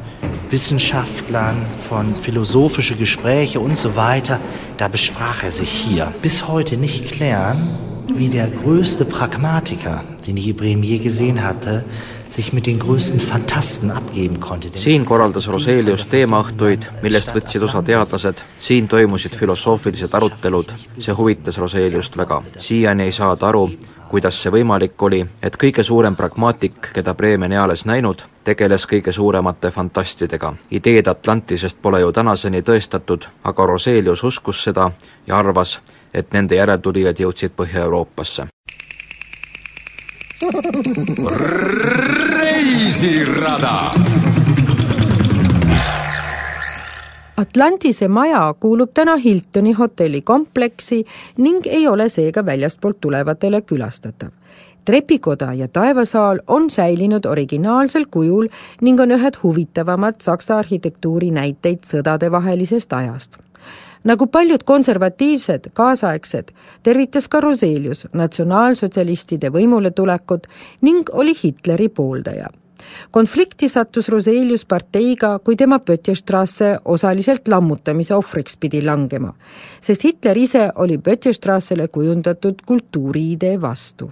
Wissenschaftlern, 0.50 1.66
von 1.90 2.16
philosophische 2.16 2.96
Gespräche 2.96 3.60
und 3.60 3.78
so 3.78 3.96
weiter. 3.96 4.40
Da 4.78 4.88
besprach 4.88 5.44
er 5.44 5.52
sich 5.52 5.70
hier. 5.70 6.14
Bis 6.22 6.48
heute 6.48 6.78
nicht 6.78 7.12
klären, 7.12 7.78
wie 8.14 8.30
der 8.30 8.48
größte 8.48 9.06
Pragmatiker, 9.06 10.04
den 10.26 10.36
die 10.36 10.50
Ibrahim 10.50 10.84
je 10.84 11.00
gesehen 11.00 11.44
hatte, 11.44 11.84
sich 12.30 12.54
mit 12.54 12.66
den 12.66 12.80
größten 12.80 13.20
Fantasten 13.20 13.92
abgeben 13.92 14.40
konnte. 14.40 14.70
siin 14.78 15.06
korraldas 15.06 15.48
Roselius 15.48 16.06
teemaõhtuid, 16.10 16.90
millest 17.04 17.32
võtsid 17.36 17.64
osa 17.64 17.82
teadlased, 17.82 18.42
siin 18.60 18.88
toimusid 18.88 19.36
filosoofilised 19.36 20.14
arutelud, 20.14 20.74
see 20.98 21.14
huvitas 21.14 21.58
Roseliust 21.58 22.18
väga. 22.18 22.42
siiani 22.58 23.04
ei 23.04 23.12
saada 23.12 23.48
aru, 23.48 23.70
kuidas 24.10 24.38
see 24.42 24.52
võimalik 24.52 25.02
oli, 25.04 25.26
et 25.44 25.58
kõige 25.58 25.84
suurem 25.84 26.16
pragmaatik, 26.16 26.92
keda 26.94 27.14
Bremen 27.14 27.52
eales 27.52 27.86
näinud, 27.86 28.24
tegeles 28.44 28.86
kõige 28.88 29.12
suuremate 29.12 29.72
fantastidega. 29.72 30.54
ideed 30.72 31.08
Atlantisest 31.08 31.78
pole 31.82 32.00
ju 32.00 32.12
tänaseni 32.12 32.62
tõestatud, 32.62 33.26
aga 33.44 33.66
Roselius 33.66 34.24
uskus 34.24 34.64
seda 34.64 34.92
ja 35.28 35.38
arvas, 35.38 35.80
et 36.14 36.34
nende 36.34 36.56
järeltulijad 36.56 37.20
jõudsid 37.20 37.52
Põhja-Euroopasse. 37.56 38.48
reisirada 42.32 43.92
Atlantise 47.38 48.08
maja 48.08 48.54
kuulub 48.60 48.90
täna 48.94 49.16
Hiltoni 49.16 49.72
hotellikompleksi 49.72 51.06
ning 51.38 51.68
ei 51.68 51.88
ole 51.88 52.10
seega 52.10 52.46
väljastpoolt 52.46 53.02
tulevatele 53.02 53.62
külastatav. 53.62 54.30
trepikoda 54.86 55.54
ja 55.54 55.68
taevasaal 55.68 56.40
on 56.48 56.70
säilinud 56.70 57.26
originaalsel 57.26 58.06
kujul 58.12 58.48
ning 58.82 59.00
on 59.00 59.12
ühed 59.12 59.42
huvitavamad 59.44 60.16
Saksa 60.22 60.58
arhitektuuri 60.58 61.32
näiteid 61.32 61.84
sõdadevahelisest 61.92 62.94
ajast 62.94 63.38
nagu 64.04 64.28
paljud 64.28 64.64
konservatiivsed 64.64 65.72
kaasaegsed, 65.74 66.52
tervitas 66.84 67.28
ka 67.28 67.42
Roselius 67.42 68.08
natsionaalsotsialistide 68.14 69.50
võimuletulekut 69.50 70.48
ning 70.82 71.10
oli 71.12 71.34
Hitleri 71.44 71.90
pooldaja 71.90 72.48
konflikti 73.12 73.70
sattus 73.70 74.10
Roselius 74.10 74.66
parteiga, 74.66 75.40
kui 75.40 75.56
tema 75.56 75.80
Pötjestrasse 75.80 76.78
osaliselt 76.86 77.48
lammutamise 77.48 78.16
ohvriks 78.16 78.58
pidi 78.58 78.82
langema, 78.86 79.34
sest 79.82 80.04
Hitler 80.04 80.38
ise 80.38 80.70
oli 80.76 80.98
Pötjestrassele 80.98 81.88
kujundatud 81.88 82.62
kultuuriidee 82.66 83.62
vastu. 83.62 84.12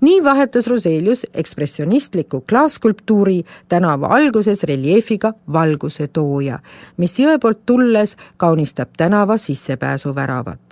Nii 0.00 0.24
vahetas 0.24 0.66
Roselius 0.66 1.26
ekspressionistliku 1.34 2.40
klaasskulptuuri 2.48 3.42
tänava 3.68 4.06
alguses 4.06 4.62
reljeefiga 4.62 5.32
valguse 5.52 6.06
tooja, 6.06 6.58
mis 6.96 7.18
jõe 7.18 7.38
poolt 7.42 7.66
tulles 7.66 8.16
kaunistab 8.36 8.94
tänava 8.96 9.36
sissepääsuväravat 9.36 10.65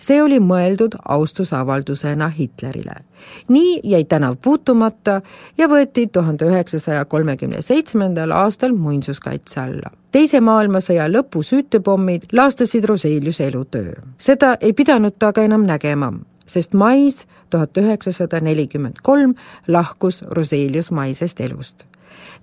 see 0.00 0.22
oli 0.22 0.40
mõeldud 0.40 0.96
austusavaldusena 1.08 2.28
Hitlerile. 2.28 2.94
nii 3.48 3.80
jäi 3.84 4.04
tänav 4.04 4.36
puutumata 4.42 5.20
ja 5.58 5.68
võeti 5.68 6.06
tuhande 6.12 6.44
üheksasaja 6.44 7.04
kolmekümne 7.04 7.62
seitsmendal 7.62 8.30
aastal 8.30 8.72
muinsuskaitse 8.72 9.60
alla. 9.60 9.90
teise 10.12 10.40
maailmasõja 10.40 11.08
lõpu 11.08 11.42
süütepommid 11.42 12.22
laastasid 12.32 12.84
Roseliuse 12.84 13.46
elutöö. 13.46 13.92
seda 14.18 14.56
ei 14.60 14.72
pidanud 14.72 15.14
ta 15.18 15.28
aga 15.28 15.42
enam 15.42 15.66
nägema, 15.66 16.12
sest 16.46 16.74
mais 16.74 17.26
tuhat 17.50 17.76
üheksasada 17.76 18.40
nelikümmend 18.40 19.02
kolm 19.02 19.34
lahkus 19.68 20.22
Roselius 20.22 20.90
maisest 20.90 21.40
elust 21.40 21.90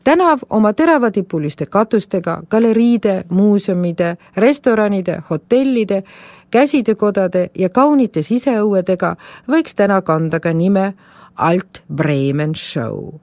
tänav 0.07 0.39
oma 0.49 0.73
teravadipuliste 0.73 1.65
katustega, 1.65 2.41
galeriide, 2.49 3.23
muuseumide, 3.29 4.15
restoranide, 4.37 5.21
hotellide 5.29 6.03
käsitöökodade 6.51 7.49
ja 7.55 7.69
kaunite 7.69 8.21
siseõuedega 8.21 9.15
võiks 9.49 9.75
täna 9.75 10.01
kanda 10.01 10.39
ka 10.39 10.53
nime 10.53 10.93
Alt 11.35 11.83
Bremen 11.93 12.55
Show. 12.55 13.19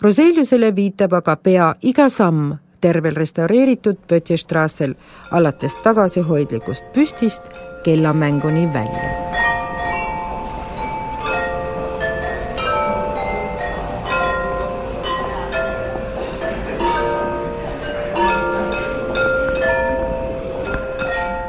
Roseliusele 0.00 0.74
viitab 0.76 1.12
aga 1.12 1.36
pea 1.36 1.74
iga 1.82 2.08
samm 2.08 2.54
tervel 2.80 3.16
restaureeritud 3.16 3.98
Pötjestrassel 4.08 4.94
alates 5.30 5.76
tagasihoidlikust 5.84 6.88
püstist 6.94 7.52
kellamänguni 7.84 8.66
välja 8.72 9.39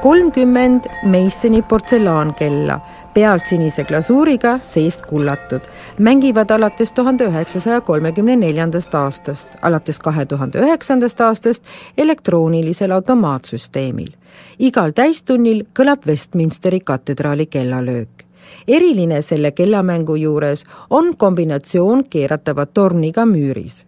kolmkümmend 0.02 0.86
Masoni 1.04 1.62
portselaankella, 1.62 2.80
pealt 3.14 3.46
sinise 3.46 3.84
glasuuriga, 3.84 4.56
seest 4.66 5.06
kullatud, 5.06 5.62
mängivad 6.00 6.50
alates 6.50 6.92
tuhande 6.92 7.28
üheksasaja 7.30 7.82
kolmekümne 7.82 8.36
neljandast 8.36 8.96
aastast, 8.96 9.50
alates 9.62 10.00
kahe 10.00 10.26
tuhande 10.26 10.60
üheksandast 10.60 11.22
aastast 11.22 11.64
elektroonilisel 11.98 12.92
automaatsüsteemil. 12.92 14.12
igal 14.60 14.92
täistunnil 14.92 15.66
kõlab 15.80 16.08
Westminsteri 16.08 16.80
katedraali 16.80 17.46
kellalöök 17.46 18.26
eriline 18.68 19.22
selle 19.22 19.52
kellamängu 19.52 20.16
juures 20.16 20.66
on 20.90 21.18
kombinatsioon 21.18 22.04
keeratava 22.10 22.66
torniga 22.66 23.26
müüris. 23.26 23.86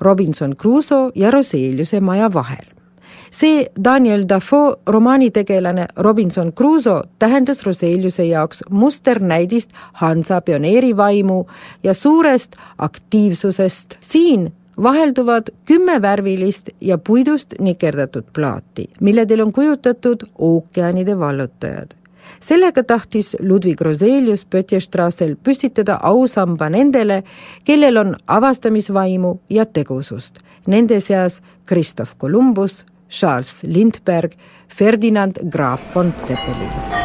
Robinson 0.00 0.54
Crusoe 0.56 1.10
ja 1.14 1.30
Roseliuse 1.30 2.00
maja 2.00 2.32
vahel 2.32 2.79
see 3.30 3.66
Daniel 3.84 4.24
Dafoe 4.28 4.76
romaanitegelane 4.86 5.86
Robinson 5.96 6.52
Crusoe 6.52 7.02
tähendas 7.18 7.66
Roseliuse 7.66 8.24
jaoks 8.24 8.64
musternäidist 8.70 9.70
Hansa 9.92 10.40
pioneerivaimu 10.40 11.44
ja 11.82 11.94
suurest 11.94 12.56
aktiivsusest. 12.78 13.96
siin 14.00 14.52
vahelduvad 14.82 15.42
kümme 15.64 16.02
värvilist 16.02 16.68
ja 16.80 16.98
puidust 16.98 17.54
nikerdatud 17.58 18.24
plaati, 18.32 18.90
milledel 19.00 19.40
on 19.40 19.52
kujutatud 19.52 20.22
ookeanide 20.38 21.18
vallutajad 21.18 22.00
sellega 22.40 22.82
tahtis 22.82 23.36
Ludwig 23.40 23.80
Roselius 23.80 24.44
Pötjestrassel 24.44 25.36
püstitada 25.42 25.98
ausamba 26.02 26.70
nendele, 26.70 27.22
kellel 27.64 27.96
on 27.96 28.16
avastamisvaimu 28.26 29.34
ja 29.50 29.66
tegusust. 29.66 30.38
Nende 30.66 31.00
seas 31.00 31.42
Christoph 31.66 32.16
Columbus, 32.18 32.84
Charles 33.10 33.64
Lindberg, 33.64 34.32
Ferdinand 34.68 35.38
Graf 35.50 35.94
von 35.94 36.14
Zeppelin. 36.18 37.00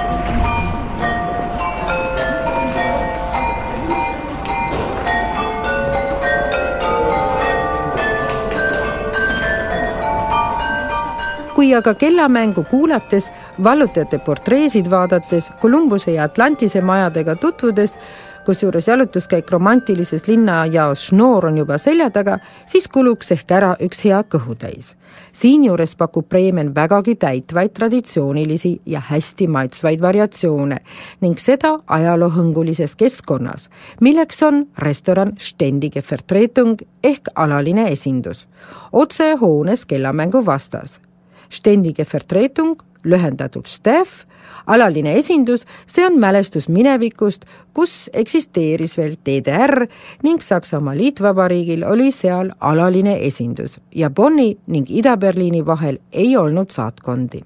kui 11.56 11.70
aga 11.74 11.94
kellamängu 11.96 12.66
kuulates, 12.68 13.30
vallutajate 13.64 14.20
portreesid 14.26 14.90
vaadates, 14.92 15.48
Columbuse 15.62 16.12
ja 16.12 16.28
Atlantise 16.28 16.82
majadega 16.84 17.38
tutvudes 17.40 17.96
kusjuures 18.46 18.88
jalutuskäik 18.88 19.52
romantilises 19.52 20.28
linnajaos 20.28 21.08
Schnoor 21.08 21.46
on 21.46 21.58
juba 21.58 21.78
selja 21.78 22.10
taga, 22.14 22.38
siis 22.68 22.88
kuluks 22.88 23.32
ehk 23.34 23.52
ära 23.52 23.74
üks 23.82 24.06
hea 24.06 24.22
kõhutäis. 24.24 24.94
siinjuures 25.32 25.96
pakub 25.96 26.28
Bremen 26.30 26.76
vägagi 26.76 27.16
täitvaid 27.16 27.74
traditsioonilisi 27.74 28.82
ja 28.86 29.00
hästi 29.00 29.48
maitsvaid 29.48 30.02
variatsioone 30.02 30.78
ning 31.22 31.40
seda 31.40 31.80
ajaloohõngulises 31.88 32.96
keskkonnas, 32.96 33.70
milleks 34.02 34.44
on 34.44 34.68
restoran 34.78 35.34
Stendige 35.38 36.04
Vertretung 36.12 36.82
ehk 37.04 37.30
alaline 37.36 37.92
esindus, 37.92 38.48
otse 38.92 39.36
hoones 39.42 39.86
kellamängu 39.86 40.46
vastas. 40.46 41.02
Stendige 41.50 42.06
Vertretung 42.14 42.78
lühendatult 43.06 43.70
STEF, 43.70 44.26
alaline 44.68 45.16
esindus, 45.20 45.66
see 45.88 46.06
on 46.06 46.20
mälestus 46.20 46.68
minevikust, 46.70 47.46
kus 47.74 48.10
eksisteeris 48.14 48.98
veel 48.98 49.16
DDR 49.26 49.86
ning 50.24 50.42
Saksamaa 50.42 50.98
Liitvabariigil 50.98 51.86
oli 51.88 52.12
seal 52.12 52.52
alaline 52.60 53.18
esindus 53.26 53.80
ja 53.96 54.10
Bonni 54.10 54.56
ning 54.68 54.90
Ida-Berliini 54.90 55.66
vahel 55.66 56.00
ei 56.12 56.38
olnud 56.38 56.74
saatkondi 56.74 57.44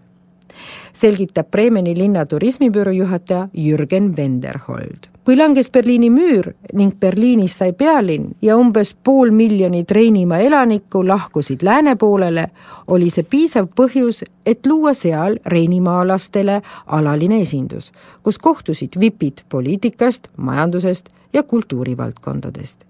selgitab 0.94 1.52
Bremeni 1.52 1.96
linna 1.98 2.26
turismibüroo 2.26 2.94
juhataja 2.94 3.48
Jürgen 3.54 4.16
Wenderhold. 4.18 5.08
Kui 5.30 5.38
langes 5.38 5.68
Berliini 5.70 6.08
müür 6.10 6.48
ning 6.74 6.96
Berliinis 7.00 7.60
sai 7.60 7.74
pealinn 7.78 8.32
ja 8.42 8.56
umbes 8.58 8.96
pool 9.04 9.30
miljonit 9.30 9.92
Reinimaa 9.94 10.40
elanikku 10.42 11.04
lahkusid 11.06 11.62
lääne 11.62 11.94
poolele, 12.02 12.48
oli 12.88 13.12
see 13.14 13.28
piisav 13.30 13.70
põhjus, 13.78 14.24
et 14.42 14.66
luua 14.66 14.96
seal 14.98 15.38
reinimaalastele 15.46 16.58
alaline 16.98 17.44
esindus, 17.46 17.92
kus 18.26 18.42
kohtusid 18.42 18.98
vipid 19.00 19.46
poliitikast, 19.54 20.32
majandusest 20.38 21.14
ja 21.34 21.44
kultuurivaldkondadest 21.44 22.89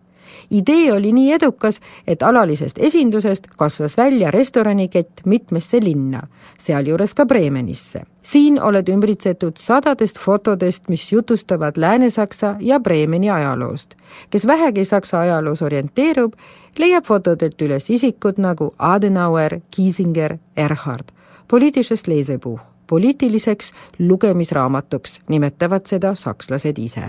idee 0.51 0.93
oli 0.93 1.11
nii 1.11 1.31
edukas, 1.33 1.79
et 2.07 2.23
alalisest 2.23 2.77
esindusest 2.79 3.47
kasvas 3.57 3.97
välja 3.97 4.31
restoranikett 4.31 5.25
mitmesse 5.25 5.79
linna, 5.83 6.21
sealjuures 6.57 7.13
ka 7.13 7.25
Bremenisse. 7.25 8.01
siin 8.21 8.61
oled 8.61 8.89
ümbritsetud 8.89 9.57
sadadest 9.57 10.19
fotodest, 10.19 10.89
mis 10.89 11.11
jutustavad 11.11 11.77
Lääne-Saksa 11.77 12.55
ja 12.59 12.79
Bremeni 12.79 13.29
ajaloost. 13.29 13.95
kes 14.29 14.47
vähegi 14.47 14.85
Saksa 14.85 15.19
ajaloos 15.19 15.61
orienteerub, 15.61 16.33
leiab 16.77 17.05
fotodelt 17.05 17.61
üles 17.61 17.89
isikud 17.89 18.37
nagu 18.37 18.73
Adenauer, 18.77 19.59
Kiesinger, 19.71 20.37
Erhard. 20.57 21.05
poliitilisest 21.47 22.07
Lesebuch 22.07 22.69
poliitiliseks 22.89 23.73
lugemisraamatuks 23.99 25.21
nimetavad 25.27 25.85
seda 25.85 26.15
sakslased 26.15 26.77
ise. 26.77 27.01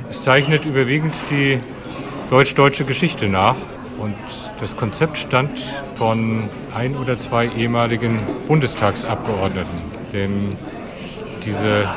Deutsch-deutsche 2.31 2.85
Geschichte 2.85 3.29
nach. 3.29 3.57
Und 3.99 4.15
das 4.61 4.77
Konzept 4.77 5.19
stammt 5.19 5.59
von 5.97 6.49
ein 6.73 6.97
oder 6.97 7.17
zwei 7.17 7.49
ehemaligen 7.49 8.21
Bundestagsabgeordneten, 8.47 9.79
denen 10.13 10.57
diese 11.45 11.89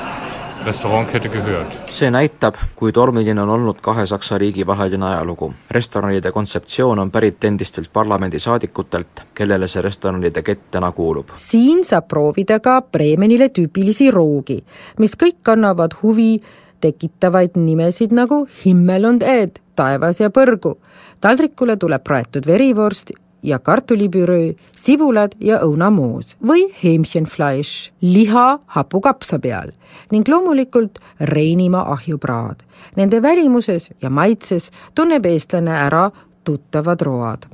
restaurantkette 0.66 1.30
gehört. 1.30 1.68
see 1.90 2.10
näitab, 2.12 2.56
kui 2.76 2.92
tormiline 2.92 3.42
on 3.42 3.50
olnud 3.50 3.82
kahe 3.82 4.08
Saksa 4.08 4.38
riigi 4.38 4.68
vaheline 4.68 5.06
ajalugu. 5.06 5.54
restoranide 5.72 6.32
kontseptsioon 6.32 7.00
on 7.00 7.12
pärit 7.12 7.44
endistelt 7.44 7.94
parlamendisaadikutelt, 7.94 9.24
kellele 9.34 9.68
see 9.68 9.82
restoranide 9.82 10.42
kett 10.42 10.72
täna 10.72 10.92
kuulub. 10.92 11.30
siin 11.36 11.86
saab 11.86 12.08
proovida 12.08 12.60
ka 12.60 12.82
Bremenile 12.82 13.50
tüüpilisi 13.50 14.12
roogi, 14.12 14.64
mis 14.98 15.16
kõik 15.16 15.44
kannavad 15.44 15.94
huvi 16.04 16.40
tekitavaid 16.84 17.58
nimesid 17.60 18.14
nagu 18.16 18.44
Himmel 18.64 19.08
und 19.10 19.24
Ed, 19.24 19.60
taevas 19.76 20.20
ja 20.20 20.30
põrgu. 20.30 20.78
taldrikule 21.22 21.78
tuleb 21.80 22.04
praetud 22.04 22.48
verivorst 22.48 23.12
ja 23.44 23.60
kartulipüröö, 23.60 24.54
sibulad 24.76 25.36
ja 25.40 25.60
õunamoos 25.64 26.36
või 26.48 26.68
Hähmchenfleisch, 26.84 27.92
liha 28.02 28.60
hapukapsa 28.76 29.40
peal 29.40 29.72
ning 30.12 30.28
loomulikult 30.28 31.00
Reinimaa 31.20 31.92
ahjupraad. 31.92 32.64
Nende 32.96 33.22
välimuses 33.22 33.92
ja 34.02 34.10
maitses 34.10 34.72
tunneb 34.96 35.26
eestlane 35.26 35.76
ära 35.88 36.10
tuttavad 36.44 37.02
road 37.02 37.54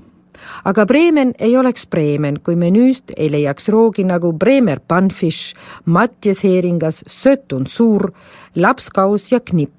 aga 0.63 0.85
Bremen 0.85 1.33
ei 1.39 1.57
oleks 1.57 1.87
Bremen, 1.87 2.39
kui 2.43 2.55
menüüst 2.59 3.13
ei 3.17 3.29
leiaks 3.31 3.69
roogi 3.69 4.05
nagu 4.07 4.31
Bremer 4.33 4.79
Panfish, 4.79 5.55
Mattias 5.85 6.43
Heeringas, 6.43 7.03
Sötun 7.07 7.67
Suur, 7.67 8.11
lapskaus 8.55 9.31
ja 9.31 9.39
knipp 9.39 9.75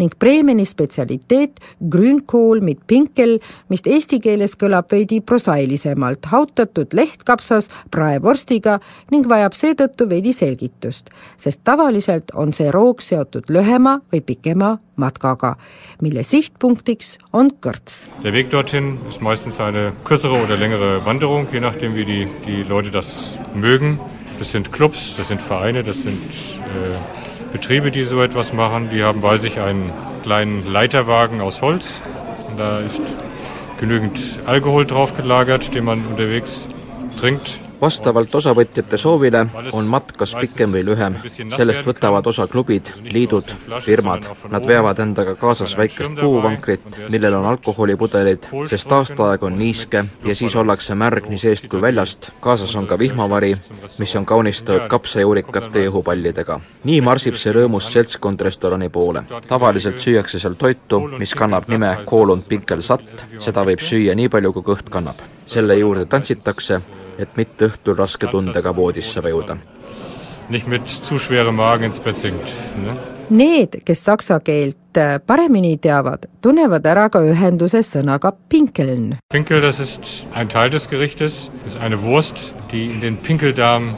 ning 0.00 0.12
Bremeni 0.18 0.64
spetsialiteet 0.66 1.60
grünkool 1.90 2.62
mit 2.64 2.82
pinkel, 2.90 3.38
mis 3.70 3.84
eesti 3.86 4.20
keeles 4.24 4.56
kõlab 4.58 4.90
veidi 4.92 5.20
prosailisemalt, 5.24 6.26
hautatud 6.32 6.94
lehtkapsas 6.96 7.70
praevorstiga 7.94 8.80
ning 9.14 9.28
vajab 9.30 9.56
seetõttu 9.58 10.08
veidi 10.10 10.34
selgitust, 10.36 11.12
sest 11.40 11.62
tavaliselt 11.66 12.34
on 12.34 12.54
see 12.56 12.72
roog 12.74 13.02
seotud 13.04 13.50
lühema 13.54 14.00
või 14.12 14.22
pikema 14.24 14.74
matkaga, 15.00 15.54
mille 16.02 16.22
sihtpunktiks 16.26 17.16
on 17.34 17.50
kõrts. 17.62 18.08
Der 18.22 18.34
Weg 18.34 18.50
dorthin 18.50 18.96
ist 19.08 19.22
meistens 19.22 19.58
eine 19.60 19.92
kürzere 20.06 20.42
oder 20.44 20.58
längere 20.58 21.04
Wanderung, 21.06 21.48
je 21.52 21.60
nachdem 21.60 21.94
wie 21.94 22.04
die, 22.04 22.28
die 22.46 22.62
Leute 22.62 22.90
das 22.90 23.38
mögen. 23.54 23.98
Das 24.38 24.50
sind 24.50 24.72
Clubs, 24.72 25.14
das 25.16 25.28
sind 25.28 25.40
Vereine, 25.40 25.84
das 25.84 26.02
sind 26.02 26.18
äh, 26.18 27.23
Betriebe, 27.54 27.92
die 27.92 28.02
so 28.02 28.20
etwas 28.20 28.52
machen, 28.52 28.90
die 28.90 29.04
haben 29.04 29.20
bei 29.20 29.36
sich 29.36 29.60
einen 29.60 29.92
kleinen 30.24 30.66
Leiterwagen 30.66 31.40
aus 31.40 31.62
Holz. 31.62 32.02
Da 32.56 32.80
ist 32.80 33.00
genügend 33.78 34.40
Alkohol 34.44 34.86
drauf 34.86 35.16
gelagert, 35.16 35.72
den 35.72 35.84
man 35.84 36.04
unterwegs 36.04 36.66
trinkt. 37.20 37.60
Vastavalt 37.84 38.34
osavõtjate 38.34 38.98
soovile 39.00 39.44
on 39.76 39.88
matk 39.90 40.14
kas 40.20 40.32
pikem 40.40 40.72
või 40.72 40.84
lühem. 40.86 41.16
sellest 41.56 41.86
võtavad 41.86 42.26
osa 42.30 42.46
klubid, 42.48 42.90
liidud, 43.12 43.50
firmad. 43.84 44.28
Nad 44.50 44.66
veavad 44.68 45.00
endaga 45.04 45.34
kaasas 45.40 45.76
väikest 45.76 46.16
puuvankrit, 46.20 46.86
millel 47.12 47.36
on 47.40 47.48
alkoholipudelid, 47.52 48.48
sest 48.70 48.92
aastaaeg 48.98 49.44
on 49.44 49.58
niiske 49.58 50.04
ja 50.24 50.34
siis 50.38 50.56
ollakse 50.56 50.94
märg 50.94 51.28
nii 51.28 51.42
seest 51.44 51.68
kui 51.68 51.82
väljast. 51.84 52.30
kaasas 52.40 52.74
on 52.76 52.86
ka 52.86 52.98
vihmavari, 52.98 53.54
mis 53.98 54.16
on 54.16 54.26
kaunistatud 54.26 54.88
kapsajuurikate 54.88 55.84
ja 55.84 55.90
õhupallidega. 55.92 56.60
nii 56.84 57.00
marsib 57.00 57.36
see 57.40 57.52
rõõmus 57.52 57.92
seltskond 57.92 58.40
restorani 58.40 58.88
poole. 58.88 59.24
tavaliselt 59.48 59.98
süüakse 59.98 60.38
seal 60.38 60.54
toitu, 60.54 61.00
mis 61.18 61.34
kannab 61.34 61.68
nime 61.68 61.96
Kolon 62.04 62.42
Pinkel 62.42 62.82
Satt, 62.82 63.24
seda 63.38 63.64
võib 63.64 63.80
süüa 63.80 64.14
nii 64.14 64.28
palju, 64.28 64.52
kui 64.52 64.62
kõht 64.74 64.90
kannab. 64.90 65.16
selle 65.44 65.74
juurde 65.76 66.06
tantsitakse 66.06 66.80
et 67.18 67.36
mitte 67.36 67.70
õhtul 67.70 67.96
raske 67.98 68.30
tundega 68.30 68.74
voodisse 68.76 69.22
vajuda. 69.22 69.56
Nicht 70.50 70.68
mit 70.68 70.88
zu 70.88 71.18
schwerem 71.18 71.56
Magen 71.56 71.88
ins 71.88 71.98
Bett 71.98 72.20
sinkt 72.20 72.54
ne?. 72.82 72.96
Need, 73.30 73.78
kes 73.88 74.02
saksa 74.04 74.36
keelt 74.44 74.98
äh, 75.00 75.16
paremini 75.18 75.78
teavad, 75.80 76.26
tunnevad 76.44 76.84
ära 76.84 77.06
ka 77.08 77.22
ühenduse 77.24 77.80
sõnaga 77.80 78.34
pinkeln. 78.52 79.14
Pinkel, 79.32 79.62
das 79.64 79.80
ist 79.80 80.26
ein 80.34 80.50
Teil 80.52 80.68
des 80.68 80.90
Gerichtes, 80.90 81.50
ist 81.64 81.80
eine 81.80 82.02
Wurst, 82.02 82.52
die 82.70 82.84
in 82.90 83.00
den 83.00 83.16
Pinkeldarm 83.16 83.94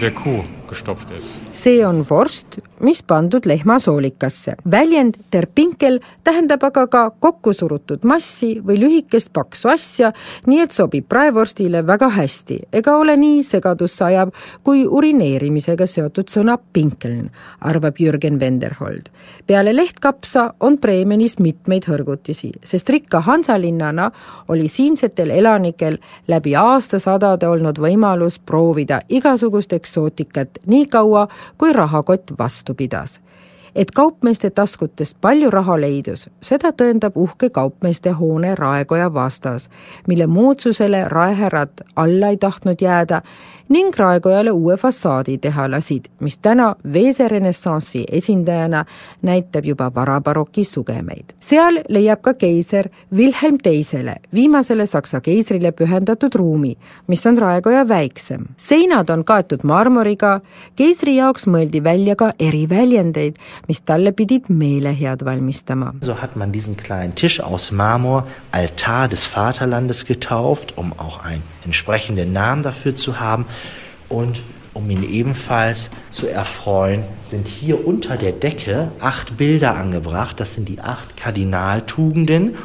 der 0.00 0.12
Kuh 0.12 0.44
gestopft 0.68 1.10
ist. 1.18 1.28
see 1.52 1.86
on 1.86 2.02
vorst, 2.10 2.58
mis 2.80 3.02
pandud 3.02 3.46
lehmasoolikasse. 3.46 4.56
väljend 4.70 5.14
der 5.32 5.46
pinkel 5.54 6.00
tähendab 6.24 6.64
aga 6.64 6.86
ka 6.86 7.10
kokkusurutud 7.10 8.04
massi 8.04 8.60
või 8.60 8.78
lühikest 8.80 9.32
paksu 9.32 9.68
asja, 9.72 10.12
nii 10.46 10.60
et 10.62 10.72
sobib 10.72 11.08
praevorstile 11.08 11.82
väga 11.86 12.08
hästi 12.08 12.58
ega 12.72 12.96
ole 12.96 13.16
nii 13.16 13.42
segadusse 13.42 14.04
ajav 14.04 14.32
kui 14.64 14.84
urineerimisega 14.86 15.86
seotud 15.86 16.30
sõna 16.32 16.58
pinkeln, 16.72 17.30
arvab 17.60 18.00
Jürgen 18.00 18.40
Venderhold. 18.40 19.08
peale 19.46 19.76
lehtkapsa 19.76 20.54
on 20.60 20.78
Bremenis 20.78 21.38
mitmeid 21.38 21.86
hõrgutisi, 21.88 22.52
sest 22.64 22.90
rikka 22.90 23.20
Hansalinnana 23.20 24.10
oli 24.48 24.68
siinsetel 24.68 25.30
elanikel 25.30 25.98
läbi 26.28 26.54
aastasadade 26.56 27.48
olnud 27.48 27.78
võimalus 27.78 28.38
proovida 28.38 29.00
igasugust 29.08 29.72
eksootikat 29.72 30.55
nii 30.66 30.86
kaua, 30.86 31.28
kui 31.58 31.72
rahakott 31.72 32.32
vastu 32.38 32.74
pidas. 32.74 33.20
Et 33.74 33.90
kaupmeeste 33.90 34.50
taskutest 34.50 35.16
palju 35.20 35.50
raha 35.50 35.80
leidus, 35.80 36.28
seda 36.42 36.72
tõendab 36.72 37.16
uhke 37.16 37.50
kaupmeeste 37.50 38.10
hoone 38.10 38.54
Raekoja 38.54 39.12
vastas, 39.14 39.70
mille 40.06 40.26
moodsusele 40.26 41.04
raehärrad 41.08 41.84
alla 41.96 42.28
ei 42.28 42.36
tahtnud 42.36 42.80
jääda 42.80 43.22
ning 43.68 43.96
Raekojale 43.98 44.50
uue 44.50 44.76
fassaadi 44.76 45.38
teha 45.42 45.66
lasid, 45.70 46.04
mis 46.20 46.38
täna 46.38 46.74
Veese 46.92 47.28
renessansi 47.28 48.04
esindajana 48.12 48.84
näitab 49.22 49.64
juba 49.64 49.90
varabaroki 49.94 50.64
sugemeid. 50.64 51.34
seal 51.40 51.80
leiab 51.88 52.20
ka 52.20 52.34
keiser 52.34 52.88
Wilhelm 53.14 53.58
Teisele, 53.62 54.16
viimasele 54.34 54.86
Saksa 54.86 55.20
keisrile 55.20 55.72
pühendatud 55.72 56.34
ruumi, 56.34 56.76
mis 57.06 57.26
on 57.26 57.38
Raekoja 57.38 57.88
väiksem. 57.88 58.44
seinad 58.56 59.10
on 59.10 59.24
kaetud 59.24 59.64
marmoriga, 59.64 60.40
keisri 60.76 61.16
jaoks 61.16 61.46
mõeldi 61.46 61.82
välja 61.84 62.16
ka 62.16 62.32
eriväljendeid, 62.38 63.34
mis 63.68 63.82
talle 63.84 64.12
pidid 64.12 64.48
meelehead 64.48 65.24
valmistama. 65.24 65.94
So 66.00 66.20
hat 66.20 66.36
man 66.36 66.52
diesen 66.52 66.76
kleinen 66.76 67.14
Tisch 67.14 67.40
aus 67.40 67.72
Marmor 67.72 68.26
Altar 68.52 69.08
des 69.08 69.26
Vaterlandes 69.26 70.04
getauft, 70.04 70.76
um 70.76 70.92
auch 70.92 71.24
einen 71.24 71.42
entsprechenden 71.64 72.32
Namen 72.32 72.62
dafür 72.62 72.94
zu 72.96 73.18
haben. 73.18 73.46
Und 74.08 74.42
um 74.72 74.90
ihn 74.90 75.02
ebenfalls 75.02 75.90
zu 76.10 76.28
erfreuen, 76.28 77.04
sind 77.24 77.48
hier 77.48 77.86
unter 77.86 78.16
der 78.16 78.32
Decke 78.32 78.92
acht 79.00 79.36
Bilder 79.36 79.74
angebracht. 79.74 80.38
Das 80.38 80.54
sind 80.54 80.68
die 80.68 80.80
acht 80.80 81.16
Kardinaltugenden. 81.16 82.56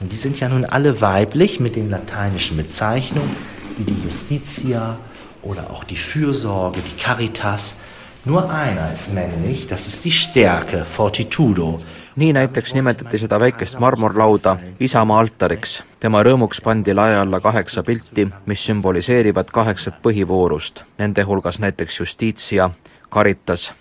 Und 0.00 0.12
die 0.12 0.16
sind 0.16 0.40
ja 0.40 0.48
nun 0.48 0.64
alle 0.64 1.00
weiblich 1.00 1.60
mit 1.60 1.76
den 1.76 1.88
lateinischen 1.90 2.56
Bezeichnungen, 2.56 3.36
wie 3.76 3.84
die 3.84 4.02
Justitia 4.04 4.98
oder 5.42 5.70
auch 5.70 5.84
die 5.84 5.96
Fürsorge, 5.96 6.80
die 6.80 7.00
Caritas. 7.00 7.74
Nur 8.24 8.50
einer 8.50 8.92
ist 8.92 9.14
männlich, 9.14 9.66
das 9.66 9.86
ist 9.86 10.04
die 10.04 10.10
Stärke, 10.10 10.84
Fortitudo. 10.84 11.80
nii 12.16 12.32
näiteks 12.32 12.74
nimetati 12.74 13.18
seda 13.18 13.38
väikest 13.40 13.78
marmorlauda 13.80 14.56
Isamaa 14.80 15.18
altariks. 15.18 15.82
tema 16.00 16.22
rõõmuks 16.22 16.60
pandi 16.62 16.94
lae 16.94 17.16
alla 17.16 17.40
kaheksa 17.40 17.82
pilti, 17.82 18.28
mis 18.46 18.64
sümboliseerivad 18.66 19.50
kaheksat 19.50 20.02
põhivoorust, 20.02 20.84
nende 20.98 21.22
hulgas 21.22 21.58
näiteks 21.58 22.00
Justitia, 22.00 22.70
Caritas, 23.14 23.72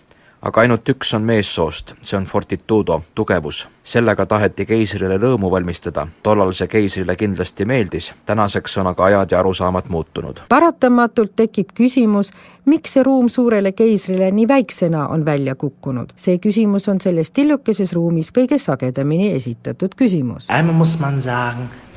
aga 0.41 0.61
ainult 0.61 0.89
üks 0.89 1.11
on 1.17 1.25
meessoost, 1.27 1.93
see 2.01 2.17
on 2.17 2.25
Fortitudo, 2.25 3.01
tugevus. 3.15 3.67
sellega 3.89 4.25
taheti 4.29 4.67
keisrile 4.69 5.17
rõõmu 5.17 5.49
valmistada, 5.49 6.03
tollal 6.23 6.51
see 6.53 6.67
keisrile 6.69 7.15
kindlasti 7.17 7.65
meeldis, 7.65 8.11
tänaseks 8.25 8.77
on 8.77 8.87
aga 8.91 9.05
ajad 9.05 9.31
ja 9.31 9.39
arusaamad 9.39 9.89
muutunud. 9.89 10.41
paratamatult 10.49 11.35
tekib 11.35 11.73
küsimus, 11.73 12.31
miks 12.65 12.93
see 12.93 13.03
ruum 13.03 13.29
suurele 13.29 13.71
keisrile 13.71 14.31
nii 14.31 14.47
väiksena 14.47 15.07
on 15.07 15.25
välja 15.25 15.55
kukkunud? 15.55 16.13
see 16.15 16.37
küsimus 16.37 16.87
on 16.89 17.01
selles 17.01 17.31
tillukeses 17.31 17.93
ruumis 17.93 18.31
kõige 18.31 18.57
sagedamini 18.57 19.31
esitatud 19.33 19.95
küsimus. 19.95 20.47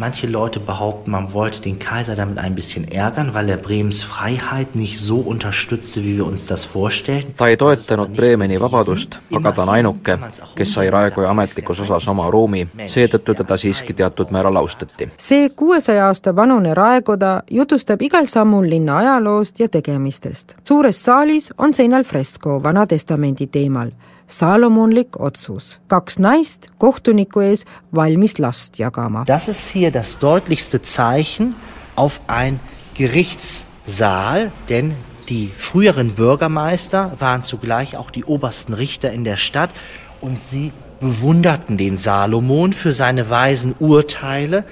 Manche 0.02 0.26
Leute 0.26 0.58
behaupten, 0.58 1.12
man 1.12 1.32
wollte 1.32 1.60
den 1.62 1.78
Kaiser 1.78 2.16
damit 2.16 2.36
ein 2.38 2.56
bisschen 2.56 2.90
ärgern, 2.90 3.34
weil 3.34 3.48
er 3.48 3.56
Bremens 3.56 4.02
Freiheit 4.02 4.74
nicht 4.74 4.98
so 4.98 5.18
unterstützte, 5.18 6.02
wie 6.02 6.16
wir 6.16 6.26
uns 6.26 6.48
das 6.48 6.64
vorstellten. 6.64 7.36
ta 7.36 7.46
ei 7.46 7.56
toetanud 7.56 8.16
Bremeni 8.16 8.60
vabadust, 8.60 9.20
aga 9.32 9.52
ta 9.52 9.62
on 9.62 9.68
ainuke, 9.68 10.18
kes 10.56 10.72
sai 10.74 10.90
Raekoja 10.90 11.30
ametlikus 11.30 11.80
osas 11.80 12.08
oma 12.08 12.26
ruumi, 12.30 12.66
seetõttu 12.86 13.36
teda 13.44 13.56
siiski 13.56 13.94
teatud 13.94 14.34
määral 14.34 14.56
austati. 14.56 15.08
see 15.18 15.48
kuuesaja 15.48 16.06
aasta 16.06 16.36
vanune 16.36 16.74
raekoda 16.74 17.42
jutustab 17.50 18.02
igal 18.02 18.26
sammul 18.26 18.66
linna 18.70 18.98
ajaloost 18.98 19.60
ja 19.60 19.68
tegemistest. 19.68 20.56
suures 20.68 21.04
saalis 21.04 21.52
on 21.58 21.74
seinal 21.74 22.02
fresko 22.02 22.62
Vana 22.62 22.86
Testamendi 22.86 23.46
teemal 23.46 23.90
saalomonlik 24.26 25.20
otsus. 25.20 25.80
kaks 25.88 26.18
naist 26.18 26.70
kohtuniku 26.78 27.40
ees 27.40 27.64
valmis 27.90 28.38
last 28.38 28.78
jagama. 28.78 29.24
Das 29.24 29.48
ist 29.48 29.68
hier 29.68 29.90
das 29.90 30.18
deutlichste 30.18 30.82
Zeichen 30.82 31.54
auf 31.96 32.20
ein 32.26 32.60
Gerichtssaal, 32.94 34.52
denn 34.68 34.94
die 35.28 35.50
früheren 35.56 36.14
Bürgermeister 36.14 37.16
waren 37.18 37.42
zugleich 37.42 37.96
auch 37.96 38.10
die 38.10 38.24
obersten 38.24 38.72
Richter 38.74 39.12
in 39.12 39.24
der 39.24 39.36
Stadt 39.36 39.70
und 40.20 40.38
sie 40.38 40.72
bewunderten 41.00 41.78
den 41.78 41.96
Salomon 41.96 42.72
für 42.72 42.92
seine 42.92 43.28
weisen 43.28 43.74
Urteile 43.78 44.64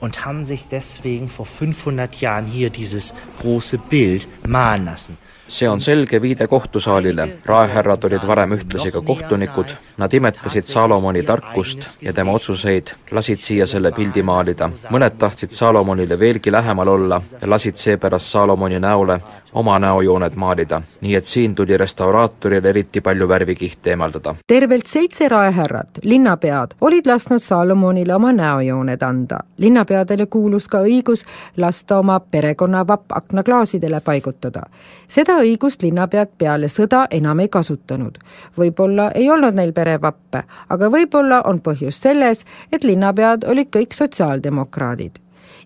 und 0.00 0.24
haben 0.24 0.44
sich 0.44 0.66
deswegen 0.70 1.28
vor 1.28 1.46
500 1.46 2.20
Jahren 2.20 2.46
hier 2.46 2.70
dieses 2.70 3.14
große 3.40 3.78
Bild 3.78 4.28
malen 4.46 4.84
lassen. 4.84 5.18
See 5.48 5.68
on 5.68 5.80
selge 5.80 6.22
viide 6.22 6.46
kohtusaalile. 6.46 7.28
raehärrad 7.46 8.04
olid 8.04 8.26
varem 8.26 8.52
ühtlasi 8.52 8.92
ka 8.92 9.00
kohtunikud, 9.00 9.72
nad 9.96 10.14
imetasid 10.14 10.64
Salomoni 10.64 11.22
tarkust 11.22 11.98
ja 12.02 12.12
tema 12.12 12.32
otsuseid, 12.32 12.92
lasid 13.10 13.40
siia 13.40 13.66
selle 13.66 13.92
pildi 13.92 14.22
maalida. 14.22 14.70
mõned 14.90 15.18
tahtsid 15.18 15.50
Salomonile 15.50 16.18
veelgi 16.18 16.52
lähemal 16.52 16.88
olla 16.88 17.22
ja 17.40 17.50
lasid 17.50 17.76
seepärast 17.76 18.26
Salomoni 18.26 18.80
näole 18.80 19.20
oma 19.52 19.78
näojooned 19.78 20.34
maalida, 20.36 20.82
nii 21.00 21.14
et 21.14 21.24
siin 21.24 21.54
tuli 21.54 21.76
restauraatoril 21.76 22.64
eriti 22.64 23.00
palju 23.00 23.28
värvikihte 23.28 23.90
eemaldada. 23.90 24.34
tervelt 24.46 24.86
seitse 24.86 25.28
raehärrat, 25.28 25.88
linnapead, 26.02 26.74
olid 26.80 27.06
lasknud 27.06 27.40
Salomonile 27.40 28.14
oma 28.14 28.32
näojooned 28.32 29.02
anda. 29.02 29.38
linnapeadele 29.56 30.26
kuulus 30.26 30.68
ka 30.68 30.78
õigus 30.78 31.24
lasta 31.56 31.98
oma 31.98 32.20
perekonna 32.20 32.86
vapp 32.86 33.12
aknaklaasidele 33.12 34.00
paigutada. 34.00 34.62
seda 35.08 35.38
õigust 35.38 35.82
linnapead 35.82 36.28
peale 36.38 36.66
sõda 36.66 37.06
enam 37.10 37.40
ei 37.40 37.48
kasutanud. 37.48 38.18
võib-olla 38.58 39.10
ei 39.14 39.30
olnud 39.30 39.54
neil 39.54 39.72
perevappe, 39.72 40.42
aga 40.68 40.88
võib-olla 40.88 41.42
on 41.44 41.60
põhjus 41.60 42.00
selles, 42.00 42.44
et 42.72 42.84
linnapead 42.84 43.44
olid 43.44 43.68
kõik 43.76 43.92
sotsiaaldemokraadid 43.92 45.18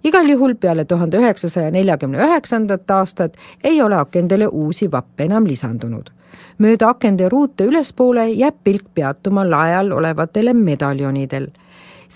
igal 0.05 0.29
juhul 0.31 0.55
peale 0.55 0.85
tuhande 0.85 1.19
üheksasaja 1.19 1.71
neljakümne 1.71 2.19
üheksandat 2.19 2.91
aastat 2.91 3.37
ei 3.65 3.83
ole 3.83 3.97
akendele 3.97 4.47
uusi 4.47 4.93
vappe 4.93 5.25
enam 5.25 5.47
lisandunud. 5.47 6.11
mööda 6.59 6.89
akende 6.89 7.29
ruute 7.29 7.65
ülespoole 7.65 8.29
jääb 8.31 8.55
pilk 8.65 8.85
peatuma 8.95 9.51
lae 9.51 9.77
all 9.77 9.91
olevatele 9.91 10.53
medaljonidel 10.55 11.49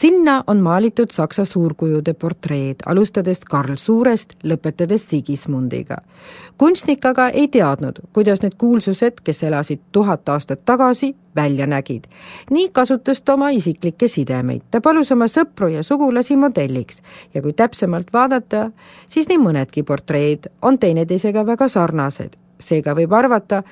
sinna 0.01 0.45
on 0.47 0.61
maalitud 0.61 1.11
Saksa 1.11 1.45
suurkujude 1.45 2.15
portreed, 2.15 2.77
alustades 2.87 3.41
Karl 3.41 3.77
Suurest, 3.77 4.33
lõpetades 4.45 5.09
Sigismundiga. 5.09 5.97
kunstnik 6.59 7.05
aga 7.05 7.29
ei 7.29 7.49
teadnud, 7.49 7.99
kuidas 8.13 8.43
need 8.43 8.55
kuulsused, 8.59 9.21
kes 9.25 9.43
elasid 9.43 9.81
tuhat 9.93 10.29
aastat 10.29 10.65
tagasi, 10.65 11.17
välja 11.37 11.67
nägid. 11.67 12.05
nii 12.51 12.69
kasutas 12.73 13.23
ta 13.23 13.35
oma 13.35 13.49
isiklikke 13.51 14.09
sidemeid, 14.09 14.63
ta 14.71 14.81
palus 14.81 15.13
oma 15.13 15.25
sõpru 15.25 15.69
ja 15.69 15.83
sugulasi 15.83 16.37
modelliks 16.37 17.03
ja 17.35 17.43
kui 17.43 17.53
täpsemalt 17.53 18.13
vaadata, 18.13 18.71
siis 19.07 19.29
nii 19.29 19.39
mõnedki 19.39 19.83
portreed 19.83 20.51
on 20.63 20.79
teineteisega 20.79 21.47
väga 21.47 21.69
sarnased, 21.69 22.37
seega 22.61 22.95
võib 22.95 23.13
arvata, 23.13 23.63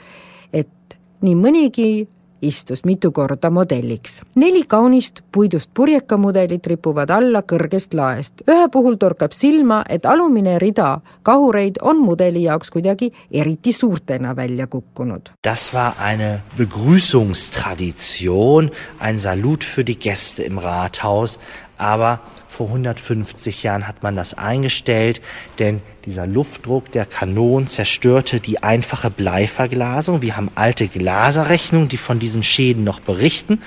et 0.52 0.98
nii 1.20 1.34
mõnigi 1.34 2.08
istus 2.44 2.84
mitu 2.84 3.12
korda 3.12 3.50
modelliks. 3.50 4.22
neli 4.34 4.64
kaunist 4.68 5.20
puidust 5.32 5.70
purjekamudelit 5.74 6.66
ripuvad 6.66 7.10
alla 7.10 7.42
kõrgest 7.42 7.94
laest. 7.94 8.42
ühe 8.50 8.68
puhul 8.72 8.96
torkab 8.96 9.32
silma, 9.32 9.84
et 9.88 10.06
alumine 10.06 10.58
rida 10.58 11.00
kahureid 11.22 11.76
on 11.82 12.04
mudeli 12.04 12.42
jaoks 12.42 12.70
kuidagi 12.70 13.12
eriti 13.30 13.72
suurtena 13.72 14.36
välja 14.36 14.66
kukkunud. 14.66 15.30
Das 15.44 15.74
war 15.74 15.94
eine 15.98 16.40
Begrüßungstradition, 16.56 18.70
ein 18.98 19.20
Salut 19.20 19.64
für 19.64 19.84
die 19.84 19.98
Gäste 19.98 20.42
im 20.42 20.58
Rathaus, 20.58 21.38
aber 21.78 22.20
vor 22.48 22.68
150 22.68 23.62
Jahren 23.62 23.88
hat 23.88 24.02
man 24.02 24.16
das 24.16 24.34
eingestellt, 24.34 25.20
denn 25.58 25.80
dieser 26.04 26.26
Luftdruck 26.26 26.90
der 26.92 27.06
Kanonen 27.06 27.66
zerstörte 27.66 28.40
die 28.40 28.62
einfache 28.62 29.10
Bleiverglasung. 29.10 30.22
Wir 30.22 30.36
haben 30.36 30.50
alte 30.54 30.88
Glaserrechnungen, 30.88 31.88
die 31.88 31.96
von 31.96 32.18
diesen 32.18 32.42
Schäden 32.42 32.84
noch 32.84 33.00
berichten. 33.00 33.60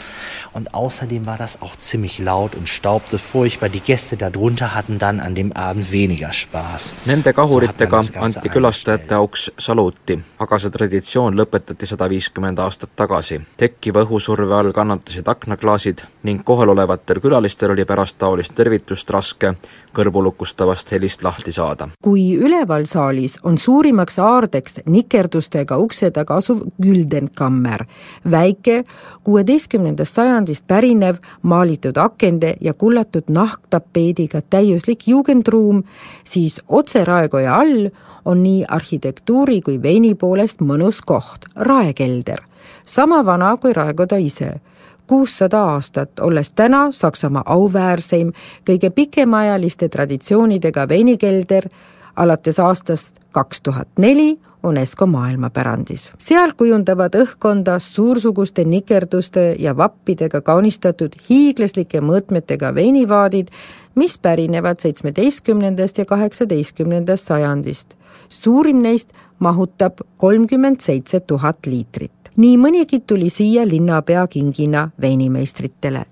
Und 0.54 0.74
außerdem 0.74 1.26
war 1.28 1.38
das 1.38 1.62
auch 1.62 1.76
ziemlich 1.76 2.18
laut 2.18 2.56
und 2.56 2.68
staubte 2.68 3.20
furchtbar. 3.20 3.70
Die 3.70 3.80
Gäste 3.80 4.18
darunter 4.18 4.74
hatten 4.74 4.98
dann 4.98 5.20
an 5.20 5.36
dem 5.36 5.52
Abend 5.52 5.92
weniger 5.92 6.34
Spaß. 6.34 6.96
Nende 7.06 7.32
kahuritega 7.34 8.02
so 8.04 8.14
anti 8.20 8.50
külastajate 8.50 9.18
auks 9.18 9.52
saluuti, 9.58 10.18
aga 10.42 10.60
see 10.60 10.72
traditsioon 10.74 11.38
lõpetati 11.38 11.86
sada 11.86 12.10
viiskümmend 12.10 12.60
aastat 12.60 12.96
tagasi. 12.98 13.40
tekkiva 13.58 14.02
õhusurve 14.08 14.58
all 14.58 14.74
kannatasid 14.74 15.28
aknaklaasid 15.30 16.02
ning 16.24 16.44
kohalolevatel 16.44 17.22
külalistel 17.22 17.76
oli 17.76 17.86
pärast 17.86 18.18
taolist 18.18 18.56
tervitust 18.56 19.10
raske 19.10 19.54
kõrvulukustavast 19.94 20.92
helist 20.92 21.24
lahti 21.24 21.52
saada. 21.52 21.90
kui 22.02 22.27
üleval 22.36 22.86
saalis 22.86 23.38
on 23.44 23.58
suurimaks 23.58 24.20
aardeks 24.20 24.82
nikerdustega 24.86 25.78
ukse 25.78 26.12
taga 26.12 26.36
asuv 26.42 26.66
Güldenkammer, 26.82 27.86
väike 28.32 28.84
kuueteistkümnendast 29.24 30.16
sajandist 30.16 30.68
pärinev 30.68 31.22
maalitud 31.42 31.98
akende 31.98 32.56
ja 32.62 32.74
kullatud 32.74 33.30
nahktapeediga 33.30 34.42
täiuslik 34.50 35.08
jugendruum, 35.08 35.84
siis 36.24 36.62
otse 36.68 37.06
raekoja 37.06 37.56
all 37.56 37.90
on 38.26 38.44
nii 38.44 38.66
arhitektuuri 38.68 39.62
kui 39.62 39.82
veini 39.82 40.16
poolest 40.16 40.60
mõnus 40.62 41.00
koht, 41.06 41.48
raekelder, 41.56 42.42
sama 42.86 43.24
vana 43.26 43.56
kui 43.58 43.74
raekoda 43.74 44.18
ise. 44.18 44.60
kuussada 45.08 45.62
aastat, 45.64 46.20
olles 46.20 46.52
täna 46.52 46.92
Saksamaa 46.92 47.44
auväärseim, 47.46 48.34
kõige 48.68 48.90
pikemaajaliste 48.90 49.88
traditsioonidega 49.90 50.84
veinikelder 50.90 51.70
alates 52.18 52.60
aastast 52.60 53.20
kaks 53.32 53.62
tuhat 53.62 53.88
neli 53.98 54.40
UNESCO 54.64 55.06
maailmapärandis. 55.06 56.12
seal 56.18 56.54
kujundavad 56.58 57.16
õhkkonda 57.16 57.80
suursuguste 57.80 58.66
nikerduste 58.66 59.56
ja 59.60 59.78
vappidega 59.78 60.42
kaunistatud 60.42 61.16
hiiglaslike 61.30 62.02
mõõtmetega 62.02 62.74
veinivaadid, 62.76 63.54
mis 63.96 64.18
pärinevad 64.18 64.82
seitsmeteistkümnendast 64.82 65.98
ja 65.98 66.06
kaheksateistkümnendast 66.06 67.28
sajandist. 67.28 67.96
suurim 68.30 68.82
neist 68.82 69.14
mahutab 69.40 70.02
kolmkümmend 70.18 70.82
seitse 70.82 71.20
tuhat 71.20 71.66
liitrit 71.66 72.12
nii 72.38 72.58
mõnigi 72.62 73.02
tuli 73.08 73.30
siia 73.34 73.66
linnapea 73.68 74.28
kingina 74.28 74.90
veinimeistritele. 75.02 76.06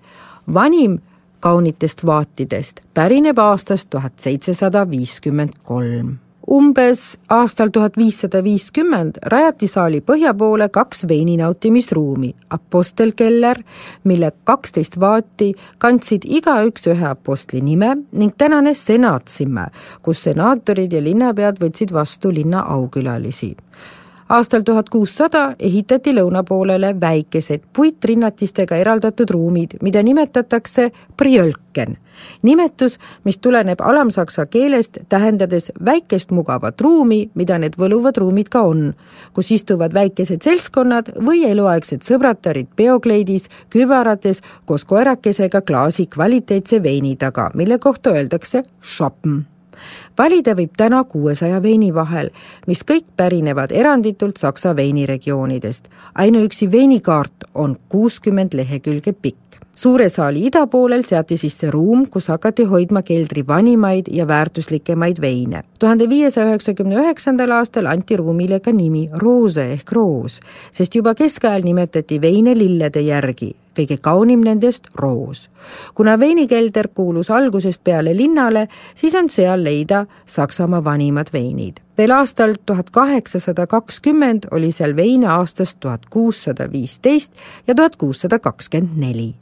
vanim 0.53 0.99
kaunitest 1.45 2.05
vaatidest 2.05 2.79
pärineb 2.93 3.37
aastast 3.37 3.89
tuhat 3.93 4.13
seitsesada 4.17 4.81
viiskümmend 4.89 5.59
kolm. 5.63 6.15
Umbes 6.51 7.01
aastal 7.29 7.69
tuhat 7.73 7.97
viissada 7.97 8.41
viiskümmend 8.45 9.19
rajati 9.33 9.67
saali 9.69 9.99
põhja 10.05 10.33
poole 10.37 10.67
kaks 10.69 11.05
veininautimisruumi, 11.09 12.31
Apostelkeller, 12.57 13.61
mille 14.03 14.31
kaksteist 14.43 14.99
vaati 14.99 15.51
kandsid 15.77 16.25
igaüks 16.39 16.89
ühe 16.93 17.05
apostli 17.09 17.61
nime 17.61 17.91
ning 18.11 18.33
tänane 18.37 18.73
senaatsimme, 18.73 19.67
kus 20.01 20.25
senaatorid 20.25 20.97
ja 20.97 21.03
linnapead 21.03 21.61
võtsid 21.61 21.93
vastu 21.93 22.33
linna 22.33 22.65
aukülalisi 22.77 23.53
aastal 24.29 24.61
tuhat 24.61 24.89
kuussada 24.89 25.55
ehitati 25.59 26.13
lõuna 26.15 26.43
poolele 26.43 26.95
väikesed 27.01 27.67
puitrinnatistega 27.73 28.77
eraldatud 28.81 29.29
ruumid, 29.29 29.77
mida 29.81 30.03
nimetatakse 30.03 30.91
Priölken. 31.17 31.97
nimetus, 32.41 32.99
mis 33.23 33.37
tuleneb 33.37 33.81
alamsaksa 33.81 34.45
keelest, 34.45 34.97
tähendades 35.09 35.71
väikest 35.85 36.31
mugavat 36.31 36.81
ruumi, 36.81 37.29
mida 37.33 37.57
need 37.59 37.73
võluvad 37.77 38.17
ruumid 38.17 38.49
ka 38.49 38.61
on, 38.61 38.93
kus 39.33 39.51
istuvad 39.51 39.93
väikesed 39.93 40.41
seltskonnad 40.41 41.11
või 41.19 41.43
eluaegsed 41.45 42.07
sõbratarid 42.07 42.71
peokleidis, 42.75 43.49
kübarates 43.69 44.41
koos 44.65 44.85
koerakesega 44.85 45.61
klaasi 45.61 46.07
kvaliteetse 46.07 46.83
veini 46.83 47.15
taga, 47.15 47.51
mille 47.53 47.79
kohta 47.79 48.15
öeldakse 48.15 48.63
shoppen 48.81 49.43
valida 50.17 50.55
võib 50.55 50.73
täna 50.77 51.03
kuuesaja 51.03 51.61
veini 51.63 51.93
vahel, 51.93 52.29
mis 52.67 52.83
kõik 52.83 53.05
pärinevad 53.17 53.71
eranditult 53.71 54.37
Saksa 54.37 54.75
veiniregioonidest. 54.75 55.89
ainuüksi 56.15 56.71
veinikaart 56.71 57.49
on 57.53 57.77
kuuskümmend 57.89 58.53
lehekülge 58.53 59.13
pikk 59.13 59.44
suure 59.75 60.09
saali 60.09 60.45
idapoolel 60.47 61.03
seati 61.03 61.37
sisse 61.37 61.69
ruum, 61.71 62.05
kus 62.11 62.29
hakati 62.31 62.63
hoidma 62.63 63.01
keldri 63.03 63.43
vanimaid 63.47 64.07
ja 64.11 64.27
väärtuslikemaid 64.27 65.21
veine. 65.21 65.63
tuhande 65.79 66.09
viiesaja 66.09 66.47
üheksakümne 66.47 66.95
üheksandal 66.95 67.51
aastal 67.51 67.85
anti 67.85 68.17
ruumile 68.17 68.59
ka 68.59 68.71
nimi 68.71 69.09
Roose 69.13 69.65
ehk 69.73 69.91
roos, 69.91 70.39
sest 70.71 70.95
juba 70.95 71.15
keskajal 71.15 71.63
nimetati 71.63 72.21
veine 72.21 72.57
lillede 72.57 73.01
järgi, 73.01 73.55
kõige 73.75 73.97
kaunim 74.01 74.41
nendest 74.41 74.87
roos. 74.95 75.49
kuna 75.95 76.19
veinikelder 76.19 76.87
kuulus 76.87 77.31
algusest 77.31 77.83
peale 77.83 78.17
linnale, 78.17 78.67
siis 78.95 79.15
on 79.15 79.29
seal 79.29 79.63
leida 79.63 80.05
Saksamaa 80.25 80.83
vanimad 80.83 81.27
veinid. 81.33 81.79
veel 81.97 82.11
aastal 82.11 82.55
tuhat 82.65 82.89
kaheksasada 82.89 83.67
kakskümmend 83.67 84.47
oli 84.51 84.71
seal 84.71 84.95
veine 84.95 85.27
aastast 85.27 85.79
tuhat 85.79 86.05
kuussada 86.09 86.71
viisteist 86.71 87.33
ja 87.67 87.75
tuhat 87.75 87.95
kuussada 87.95 88.39
kakskümmend 88.39 88.97
neli 88.97 89.35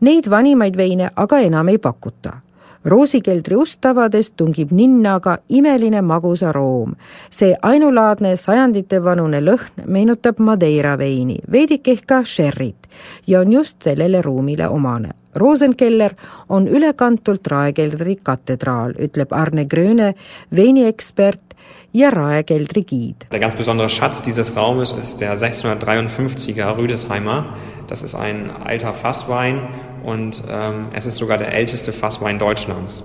Neid 0.00 0.30
vanimaid 0.30 0.76
veine 0.76 1.10
aga 1.16 1.38
enam 1.40 1.68
ei 1.68 1.78
pakuta. 1.78 2.40
roosikeldri 2.84 3.56
ust 3.56 3.86
avades 3.86 4.30
tungib 4.36 4.72
ninna 4.72 5.14
aga 5.14 5.38
imeline 5.48 6.02
magusaroom. 6.02 6.94
see 7.30 7.54
ainulaadne 7.62 8.36
sajanditevanune 8.36 9.40
lõhn 9.40 9.84
meenutab 9.86 10.38
Madeira 10.38 10.98
veini, 10.98 11.38
veidike 11.52 11.92
ehk 11.92 12.06
ka 12.06 12.24
sherryt 12.24 12.88
ja 13.26 13.40
on 13.40 13.52
just 13.52 13.82
sellele 13.82 14.22
ruumile 14.22 14.68
omane 14.68 15.10
Rosenkeller 15.34 16.14
on 16.48 16.68
ülekantult 16.68 17.46
Raekeldri 17.46 18.18
katedraal, 18.22 18.94
ütleb 19.02 19.32
Arne 19.34 19.66
Gröne, 19.66 20.14
veiniekspert 20.54 21.54
ja 21.94 22.10
Raekeldri 22.10 22.84
giid. 22.84 23.26
Der 23.32 23.40
ganz 23.40 23.56
besondere 23.56 23.88
Schatz 23.88 24.22
dieses 24.22 24.54
Raumes 24.56 24.92
ist 24.92 25.20
der 25.20 25.36
653er 25.36 26.76
Rüdesheimer. 26.76 27.56
Das 27.94 28.02
ist 28.02 28.16
ein 28.16 28.50
alter 28.50 28.92
Fasswein 28.92 29.68
und 30.02 30.42
ähm, 30.50 30.86
es 30.94 31.06
ist 31.06 31.14
sogar 31.14 31.38
der 31.38 31.52
älteste 31.54 31.92
Fasswein 31.92 32.40
Deutschlands. 32.40 33.04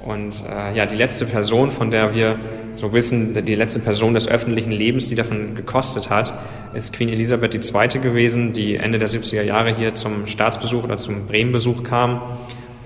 Und 0.00 0.42
äh, 0.48 0.74
ja, 0.74 0.86
die 0.86 0.96
letzte 0.96 1.26
Person, 1.26 1.70
von 1.70 1.90
der 1.90 2.14
wir 2.14 2.38
so 2.72 2.94
wissen, 2.94 3.44
die 3.44 3.54
letzte 3.54 3.80
Person 3.80 4.14
des 4.14 4.26
öffentlichen 4.26 4.70
Lebens, 4.70 5.06
die 5.06 5.16
davon 5.16 5.54
gekostet 5.54 6.08
hat, 6.08 6.32
ist 6.72 6.94
Queen 6.94 7.10
Elisabeth 7.10 7.54
II. 7.54 8.00
gewesen, 8.00 8.54
die 8.54 8.76
Ende 8.76 8.98
der 8.98 9.10
70er 9.10 9.42
Jahre 9.42 9.74
hier 9.74 9.92
zum 9.92 10.26
Staatsbesuch 10.26 10.84
oder 10.84 10.96
zum 10.96 11.26
Bremenbesuch 11.26 11.82
kam. 11.82 12.22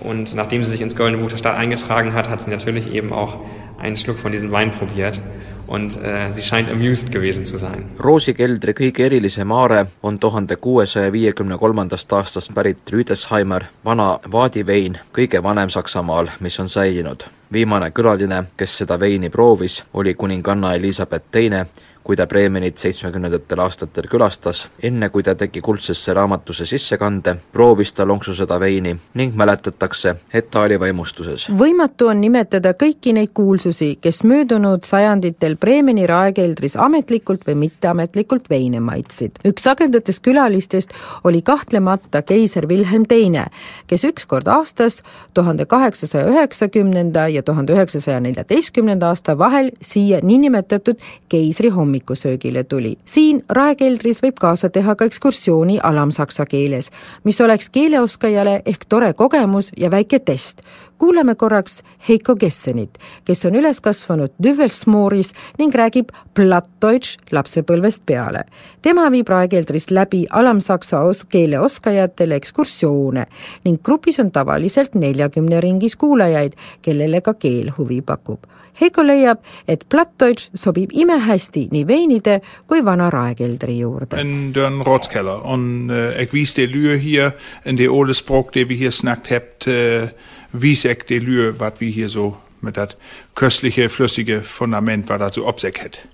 Und 0.01 0.35
nachdem 0.35 0.65
sie 0.65 0.71
sich 0.73 0.81
ins 0.81 0.97
Goldene 0.97 1.23
Buch 1.23 1.31
der 1.31 1.39
Stadt 1.39 1.57
eingetragen 1.57 2.13
hat, 2.13 2.29
hat 2.29 2.41
sie 2.41 2.51
natürlich 2.51 2.93
eben 2.93 3.13
auch 3.13 3.39
einen 3.79 3.97
Schluck 3.97 4.19
von 4.19 4.33
diesem 4.33 4.51
Wein 4.51 4.71
probiert 4.71 5.21
und 5.67 5.97
äh, 5.97 6.33
sie 6.35 6.43
scheint 6.43 6.71
amused 6.71 7.11
gewesen 7.13 7.45
zu 7.45 7.57
sein. 7.57 7.85
roosikeldri 7.99 8.73
kõige 8.73 9.07
erilisem 9.07 9.53
aare 9.53 9.87
on 10.03 10.19
tuhande 10.19 10.57
kuuesaja 10.57 11.13
viiekümne 11.13 11.59
kolmandast 11.59 12.13
aastast 12.13 12.55
pärit 12.55 12.79
Rüdesheimer 12.93 13.65
vana 13.85 14.19
vaadivein, 14.33 14.99
kõige 15.13 15.43
vanem 15.43 15.71
Saksamaal, 15.71 16.29
mis 16.41 16.61
on 16.61 16.69
säilinud. 16.69 17.25
viimane 17.53 17.91
külaline, 17.91 18.45
kes 18.57 18.79
seda 18.79 19.01
veini 19.01 19.31
proovis, 19.31 19.85
oli 19.95 20.15
kuninganna 20.15 20.75
Elizabeth 20.75 21.27
Teine 21.31 21.67
kui 22.07 22.17
ta 22.17 22.27
Bremenit 22.31 22.79
seitsmekümnendatel 22.79 23.59
aastatel 23.65 24.07
külastas, 24.07 24.61
enne 24.83 25.09
kui 25.11 25.25
ta 25.27 25.35
tegi 25.35 25.59
kuldsesse 25.65 26.15
raamatusse 26.15 26.67
sissekande, 26.71 27.35
proovis 27.53 27.91
ta 27.97 28.07
lonksu 28.07 28.35
seda 28.39 28.61
veini 28.63 28.93
ning 29.19 29.35
mäletatakse, 29.35 30.15
et 30.31 30.47
ta 30.51 30.63
oli 30.69 30.79
vaimustuses. 30.81 31.49
võimatu 31.51 32.07
on 32.13 32.21
nimetada 32.23 32.77
kõiki 32.79 33.15
neid 33.17 33.33
kuulsusi, 33.35 33.97
kes 34.01 34.23
möödunud 34.23 34.87
sajanditel 34.87 35.57
Bremeni 35.57 36.07
raekeldris 36.07 36.77
ametlikult 36.77 37.43
või 37.49 37.57
mitteametlikult 37.65 38.47
veine 38.51 38.81
maitsid. 38.81 39.43
üks 39.45 39.67
sagedatest 39.67 40.23
külalistest 40.23 40.95
oli 41.25 41.43
kahtlemata 41.43 42.23
keiser 42.23 42.69
Wilhelm 42.71 43.09
Teine, 43.11 43.49
kes 43.87 44.05
üks 44.05 44.27
kord 44.27 44.47
aastas 44.47 45.03
tuhande 45.35 45.67
kaheksasaja 45.67 46.31
üheksakümnenda 46.31 47.27
ja 47.29 47.43
tuhande 47.43 47.75
üheksasaja 47.75 48.21
neljateistkümnenda 48.21 49.09
aasta 49.09 49.39
vahel 49.39 49.73
siia 49.83 50.23
niinimetatud 50.23 51.03
keisri 51.29 51.69
hommikul 51.69 51.96
hommikusöögile 51.97 52.65
tuli. 52.65 52.99
siin 53.05 53.45
raekeldris 53.49 54.23
võib 54.23 54.37
kaasa 54.41 54.69
teha 54.71 54.95
ka 54.95 55.05
ekskursiooni 55.05 55.79
alamsaksa 55.83 56.47
keeles, 56.47 56.91
mis 57.25 57.41
oleks 57.41 57.71
keeleoskajale 57.71 58.63
ehk 58.67 58.85
tore 58.89 59.13
kogemus 59.13 59.73
ja 59.77 59.91
väike 59.91 60.19
test. 60.19 60.61
Kuulame 60.99 61.35
korraks 61.35 61.83
Heiko 62.09 62.37
Gessenit, 62.37 62.99
kes 63.25 63.45
on 63.47 63.57
üles 63.59 63.81
kasvanud 63.81 64.35
Düvelsmooris 64.43 65.33
ning 65.59 65.75
räägib 65.75 66.13
plattdeutsch 66.35 67.33
lapsepõlvest 67.33 68.03
peale. 68.07 68.45
tema 68.83 69.11
viib 69.11 69.29
raekeldris 69.29 69.91
läbi 69.91 70.27
alamsaksa 70.31 71.01
os-, 71.01 71.25
keele 71.25 71.61
oskajatele 71.61 72.37
ekskursioone 72.37 73.27
ning 73.65 73.83
grupis 73.83 74.21
on 74.21 74.31
tavaliselt 74.31 74.95
neljakümne 74.95 75.61
ringis 75.61 75.97
kuulajaid, 75.97 76.53
kellele 76.83 77.21
ka 77.21 77.35
keel 77.35 77.73
huvi 77.79 78.01
pakub. 78.01 78.47
Heiko 78.81 79.03
leiab, 79.07 79.41
et 79.69 79.87
plattdeutsch 79.89 80.51
sobib 80.61 80.93
imehästi 80.93 81.67
nii 81.73 81.87
veinide 81.89 82.41
kui 82.69 82.83
vana 82.85 83.09
raekeldri 83.13 83.79
juurde. 83.79 84.21
In 84.21 84.53
den 84.55 84.83
Rotskeller. 84.85 85.45
Und 85.45 85.91
äh, 85.91 86.23
ich 86.23 86.35
wies 86.35 86.55
de 86.55 86.67
Lühe 86.67 86.97
hier 86.97 87.33
in 87.65 87.77
de 87.77 87.89
ole 87.89 88.15
Sprok, 88.15 88.53
die 88.53 88.69
wir 88.69 88.77
hier 88.77 88.93
snackt 88.93 89.31
habt, 89.31 89.67
äh, 89.67 90.09
wies 90.53 90.85
ich 90.85 91.05
de 91.05 91.19
Lühe, 91.19 91.59
was 91.61 91.81
wir 91.81 91.91
hier 91.91 92.09
so 92.09 92.37
mit 92.61 92.77
dat 92.77 92.97
köstliche, 93.35 93.89
flüssige 93.89 94.43
Fundament, 94.43 95.09
was 95.09 95.19
da 95.19 95.33
so 95.33 95.47
obsäck 95.47 95.83
hat. 95.83 96.09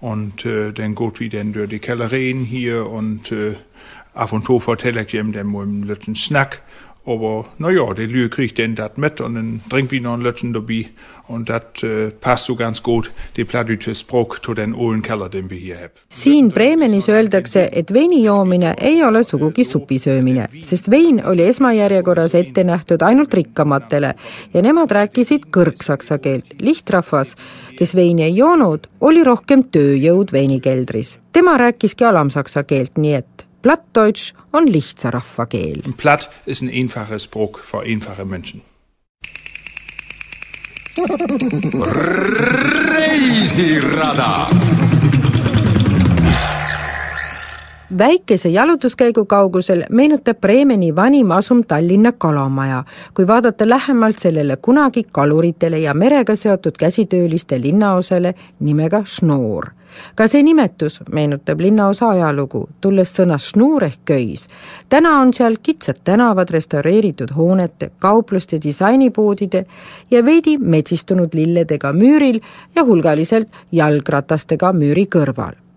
Und 0.00 0.44
äh, 0.44 0.72
dann 0.72 0.94
gut 0.94 1.20
wie 1.20 1.28
denn 1.28 1.52
durch 1.52 1.68
die 1.68 1.80
Kellerien 1.80 2.44
hier 2.44 2.86
und 2.86 3.32
äh, 3.32 3.56
ab 4.14 4.32
und 4.32 4.46
zu 4.46 4.60
vertelle 4.60 5.02
ich 5.02 5.12
dann 5.12 5.46
mal 5.46 5.62
einen 5.62 6.14
Snack. 6.14 6.62
Aber 7.08 7.46
naja, 7.56 7.94
der 7.94 8.06
Lühe 8.06 8.28
kriegt 8.28 8.58
denn 8.58 8.74
das 8.74 8.96
mit 8.96 9.20
und 9.20 9.34
dann 9.34 9.62
trinkt 9.70 9.92
wie 9.92 10.00
noch 10.00 10.12
einen 10.12 10.22
letzten 10.22 10.52
dabei. 10.52 10.86
Und 11.26 11.48
das 11.48 11.82
äh, 11.82 12.10
passt 12.10 12.44
so 12.44 12.54
ganz 12.54 12.82
gut, 12.82 13.10
die 13.36 13.44
plattdeutsche 13.44 13.94
Sprach, 13.94 14.38
zu 14.40 14.52
den 14.52 14.74
ollen 14.74 15.00
Keller, 15.02 15.30
den 15.30 15.48
wir 15.50 15.58
hier 15.58 15.76
haben. 15.76 15.92
siin 16.08 16.48
Bremenis 16.50 17.08
öeldakse, 17.08 17.72
et 17.72 17.92
veini 17.94 18.22
joomine 18.24 18.74
ei 18.80 19.02
ole 19.04 19.24
sugugi 19.24 19.64
supisöömine, 19.64 20.48
sest 20.64 20.90
vein 20.90 21.20
oli 21.24 21.44
esmajärjekorras 21.48 22.34
ette 22.34 22.64
nähtud 22.64 23.02
ainult 23.02 23.34
rikkamatele 23.34 24.14
ja 24.54 24.62
nemad 24.62 24.92
rääkisid 24.92 25.48
kõrgsaksa 25.52 26.18
keelt. 26.18 26.56
lihtrahvas, 26.60 27.36
kes 27.78 27.94
veini 27.94 28.24
ei 28.28 28.36
joonud, 28.36 28.88
oli 29.00 29.24
rohkem 29.24 29.64
tööjõud 29.72 30.32
veinikeldris. 30.32 31.18
tema 31.32 31.56
rääkiski 31.56 32.04
alamsaksa 32.04 32.64
keelt, 32.64 32.96
nii 32.96 33.14
et 33.14 33.47
Plattdeutsch 33.68 34.32
on 34.50 34.66
lihtsa 34.66 35.10
rahva 35.10 35.44
keel. 35.44 35.82
Platt 35.98 36.30
ist 36.46 36.62
ein 36.62 36.70
einfacher 36.70 37.18
Spruch 37.18 37.58
für 37.58 37.80
einfache 37.80 38.24
Menschen. 38.24 38.62
reisirada 42.96 44.48
väikese 47.98 48.48
jalutuskäigu 48.48 49.24
kaugusel 49.24 49.84
meenutab 49.90 50.40
Bremeni 50.40 50.96
vanim 50.96 51.30
asum 51.30 51.64
Tallinna 51.64 52.12
kalamaja, 52.12 52.84
kui 53.14 53.26
vaadata 53.26 53.68
lähemalt 53.68 54.18
sellele 54.18 54.56
kunagi 54.56 55.06
kaluritele 55.12 55.78
ja 55.78 55.94
merega 55.94 56.36
seotud 56.36 56.76
käsitööliste 56.78 57.60
linnaosale 57.60 58.34
nimega 58.60 59.04
Schnoor. 59.04 59.66
ka 60.14 60.26
see 60.28 60.42
nimetus 60.42 61.00
meenutab 61.12 61.60
linnaosa 61.60 62.08
ajalugu, 62.08 62.68
tulles 62.80 63.08
sõnast 63.16 63.54
šnuur 63.54 63.84
ehk 63.84 64.00
köis. 64.04 64.48
täna 64.88 65.20
on 65.20 65.32
seal 65.34 65.56
kitsad 65.62 65.96
tänavad 66.04 66.50
restaureeritud 66.50 67.30
hoonete, 67.36 67.90
kaupluste, 67.98 68.58
disainipoodide 68.62 69.64
ja 70.10 70.24
veidi 70.24 70.58
metsistunud 70.58 71.34
lilledega 71.34 71.92
müüril 71.92 72.40
ja 72.76 72.84
hulgaliselt 72.84 73.48
jalgratastega 73.72 74.72
müüri 74.72 75.06
kõrval 75.06 75.67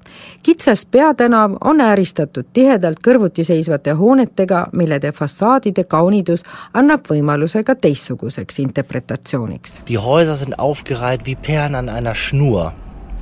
kitsas 0.43 0.85
peatänav 0.85 1.57
on 1.61 1.81
ääristatud 1.81 2.45
tihedalt 2.53 2.99
kõrvuti 3.05 3.45
seisvate 3.45 3.95
hoonetega, 3.97 4.67
millede 4.71 5.11
fassaadide 5.11 5.83
kaunidus 5.83 6.43
annab 6.73 7.07
võimaluse 7.09 7.63
ka 7.63 7.75
teistsuguseks 7.75 8.59
interpretatsiooniks. 8.65 9.81
Die 9.87 9.97
Häuser 9.97 10.37
sind 10.37 10.59
aufgereiht 10.59 11.25
wie 11.25 11.35
Perlen 11.35 11.75
an 11.75 11.89
einer 11.89 12.15
Schnur. 12.15 12.73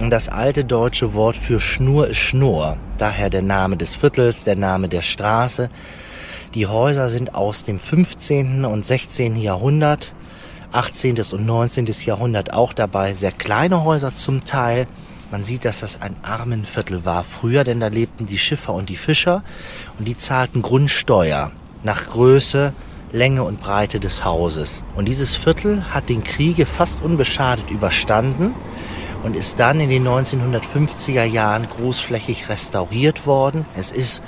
Das 0.09 0.29
alte 0.29 0.63
deutsche 0.63 1.13
Wort 1.13 1.35
für 1.35 1.59
Schnur 1.59 2.07
ist 2.07 2.17
Schnur. 2.19 2.77
Daher 2.97 3.29
der 3.29 3.41
Name 3.41 3.75
des 3.75 3.95
Viertels, 3.95 4.45
der 4.45 4.55
Name 4.55 4.87
der 4.87 5.01
Straße. 5.01 5.69
Die 6.55 6.65
Häuser 6.65 7.09
sind 7.09 7.35
aus 7.35 7.63
dem 7.63 7.77
15. 7.77 8.65
und 8.65 8.85
16. 8.85 9.35
Jahrhundert, 9.35 10.13
18. 10.71 11.17
und 11.33 11.45
19. 11.45 11.85
Jahrhundert 12.05 12.53
auch 12.53 12.73
dabei. 12.73 13.13
Sehr 13.13 13.33
kleine 13.33 13.83
Häuser 13.83 14.15
zum 14.15 14.45
Teil. 14.45 14.87
Man 15.31 15.43
sieht, 15.43 15.63
dass 15.63 15.81
das 15.81 16.01
ein 16.01 16.15
Armenviertel 16.23 17.05
war 17.05 17.23
früher, 17.23 17.63
denn 17.63 17.79
da 17.79 17.87
lebten 17.87 18.25
die 18.25 18.39
Schiffer 18.39 18.73
und 18.73 18.89
die 18.89 18.95
Fischer 18.95 19.43
und 19.99 20.07
die 20.07 20.17
zahlten 20.17 20.63
Grundsteuer 20.63 21.51
nach 21.83 22.05
Größe, 22.07 22.73
Länge 23.11 23.43
und 23.43 23.61
Breite 23.61 23.99
des 23.99 24.25
Hauses. 24.25 24.83
Und 24.95 25.05
dieses 25.05 25.35
Viertel 25.35 25.83
hat 25.91 26.09
den 26.09 26.23
Kriege 26.23 26.65
fast 26.65 27.01
unbeschadet 27.01 27.69
überstanden 27.69 28.55
und 29.23 29.35
ist 29.35 29.59
dann 29.59 29.79
in 29.79 29.89
den 29.89 30.07
1950er 30.07 31.23
Jahren 31.23 31.67
großflächig 31.67 32.49
restauriert 32.49 33.27
worden. 33.27 33.65
Es 33.75 33.91
ist 33.91 34.23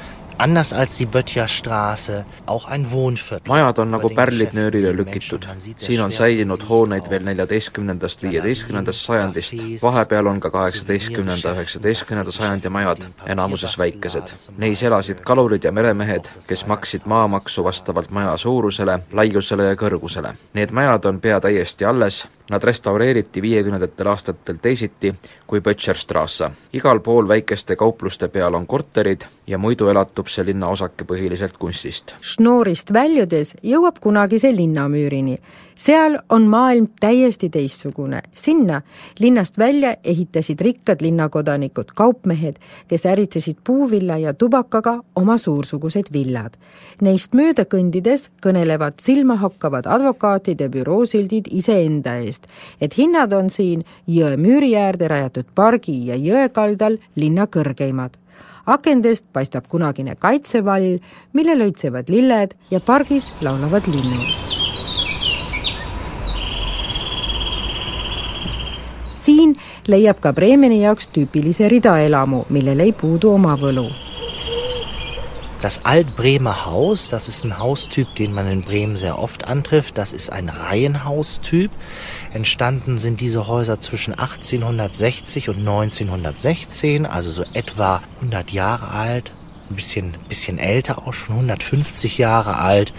majad 3.47 3.77
on 3.77 3.91
nagu 3.91 4.09
pärlid 4.09 4.53
nöörile 4.53 4.97
lükitud. 4.97 5.45
siin 5.77 6.01
on 6.01 6.11
säilinud 6.11 6.61
hooneid 6.69 7.09
veel 7.09 7.23
neljateistkümnendast, 7.23 8.23
viieteistkümnendast 8.23 9.05
sajandist, 9.05 9.53
vahepeal 9.81 10.25
on 10.25 10.39
ka 10.39 10.49
kaheksateistkümnenda, 10.49 11.53
üheksateistkümnenda 11.53 12.31
sajandi 12.31 12.69
majad, 12.69 13.05
enamuses 13.25 13.77
väikesed. 13.77 14.33
Neis 14.57 14.83
elasid 14.83 15.21
kalurid 15.25 15.63
ja 15.63 15.71
meremehed, 15.71 16.29
kes 16.47 16.65
maksid 16.65 17.05
maamaksu 17.05 17.63
vastavalt 17.63 18.09
maja 18.09 18.37
suurusele, 18.37 18.99
laiusele 19.13 19.63
ja 19.63 19.75
kõrgusele. 19.75 20.33
Need 20.53 20.71
majad 20.71 21.05
on 21.05 21.21
pea 21.21 21.39
täiesti 21.39 21.85
alles, 21.85 22.25
Nad 22.51 22.63
restaureeriti 22.63 23.41
viiekümnendatel 23.41 24.07
aastatel 24.07 24.57
teisiti 24.61 25.15
kui 25.47 25.61
Böttcherstrasse. 25.61 26.49
igal 26.73 26.99
pool 26.99 27.27
väikeste 27.27 27.75
kaupluste 27.75 28.27
peal 28.27 28.53
on 28.53 28.67
korterid 28.67 29.21
ja 29.47 29.57
muidu 29.57 29.87
elatub 29.87 30.27
see 30.31 30.45
linnaosake 30.47 31.05
põhiliselt 31.07 31.57
kunstist. 31.59 32.15
Schnoorist 32.23 32.93
väljudes 32.93 33.55
jõuab 33.63 33.99
kunagise 34.03 34.51
linnamüürini. 34.55 35.37
seal 35.75 36.17
on 36.29 36.43
maailm 36.47 36.87
täiesti 36.99 37.49
teistsugune. 37.49 38.21
sinna 38.31 38.81
linnast 39.19 39.57
välja 39.57 39.95
ehitasid 40.03 40.61
rikkad 40.61 41.01
linnakodanikud, 41.01 41.91
kaupmehed, 41.95 42.59
kes 42.87 43.05
äritsesid 43.05 43.57
puuvilla 43.63 44.17
ja 44.17 44.33
tubakaga 44.33 45.01
oma 45.15 45.37
suursugused 45.37 46.13
villad. 46.13 46.57
Neist 47.01 47.33
mööda 47.33 47.65
kõndides 47.65 48.29
kõnelevad 48.41 49.01
silmahakkavad 49.01 49.85
advokaatide 49.85 50.69
büroosildid 50.69 51.47
iseenda 51.51 52.15
eest, 52.15 52.47
et 52.81 52.97
hinnad 52.97 53.33
on 53.33 53.49
siin 53.49 53.85
jõe 54.07 54.37
müüri 54.37 54.75
äärde 54.75 55.07
rajatud 55.07 55.45
pargi 55.55 56.05
ja 56.07 56.15
jõe 56.15 56.49
kaldal 56.49 56.97
linna 57.15 57.47
kõrgeimad 57.47 58.21
akendest 58.65 59.25
paistab 59.33 59.67
kunagine 59.67 60.15
kaitsevall, 60.15 60.99
mille 61.33 61.57
lõitsevad 61.57 62.09
lilled 62.09 62.55
ja 62.71 62.79
pargis 62.79 63.31
laulavad 63.41 63.87
linnud. 63.87 64.59
siin 69.21 69.53
leiab 69.87 70.17
ka 70.17 70.31
Bremeni 70.33 70.81
jaoks 70.81 71.11
tüüpilise 71.13 71.69
ridaelamu, 71.69 72.45
millel 72.49 72.79
ei 72.87 72.91
puudu 72.91 73.29
oma 73.35 73.53
võlu 73.53 73.85
Das 75.61 75.85
Altbremer 75.85 76.65
Haus, 76.65 77.09
das 77.09 77.27
ist 77.27 77.45
ein 77.45 77.59
Haustyp, 77.59 78.15
den 78.15 78.33
man 78.33 78.47
in 78.47 78.63
Bremen 78.63 78.97
sehr 78.97 79.19
oft 79.19 79.47
antrifft. 79.47 79.95
Das 79.95 80.11
ist 80.11 80.31
ein 80.31 80.49
Reihenhaustyp. 80.49 81.69
Entstanden 82.33 82.97
sind 82.97 83.19
diese 83.19 83.47
Häuser 83.47 83.79
zwischen 83.79 84.13
1860 84.13 85.49
und 85.49 85.59
1916, 85.59 87.05
also 87.05 87.29
so 87.29 87.43
etwa 87.53 88.01
100 88.21 88.51
Jahre 88.51 88.87
alt, 88.87 89.33
ein 89.69 89.75
bisschen, 89.75 90.15
bisschen 90.29 90.57
älter 90.57 90.99
auch 90.99 91.13
schon, 91.13 91.35
150 91.35 92.17
Jahre 92.17 92.57
alt. 92.57 92.93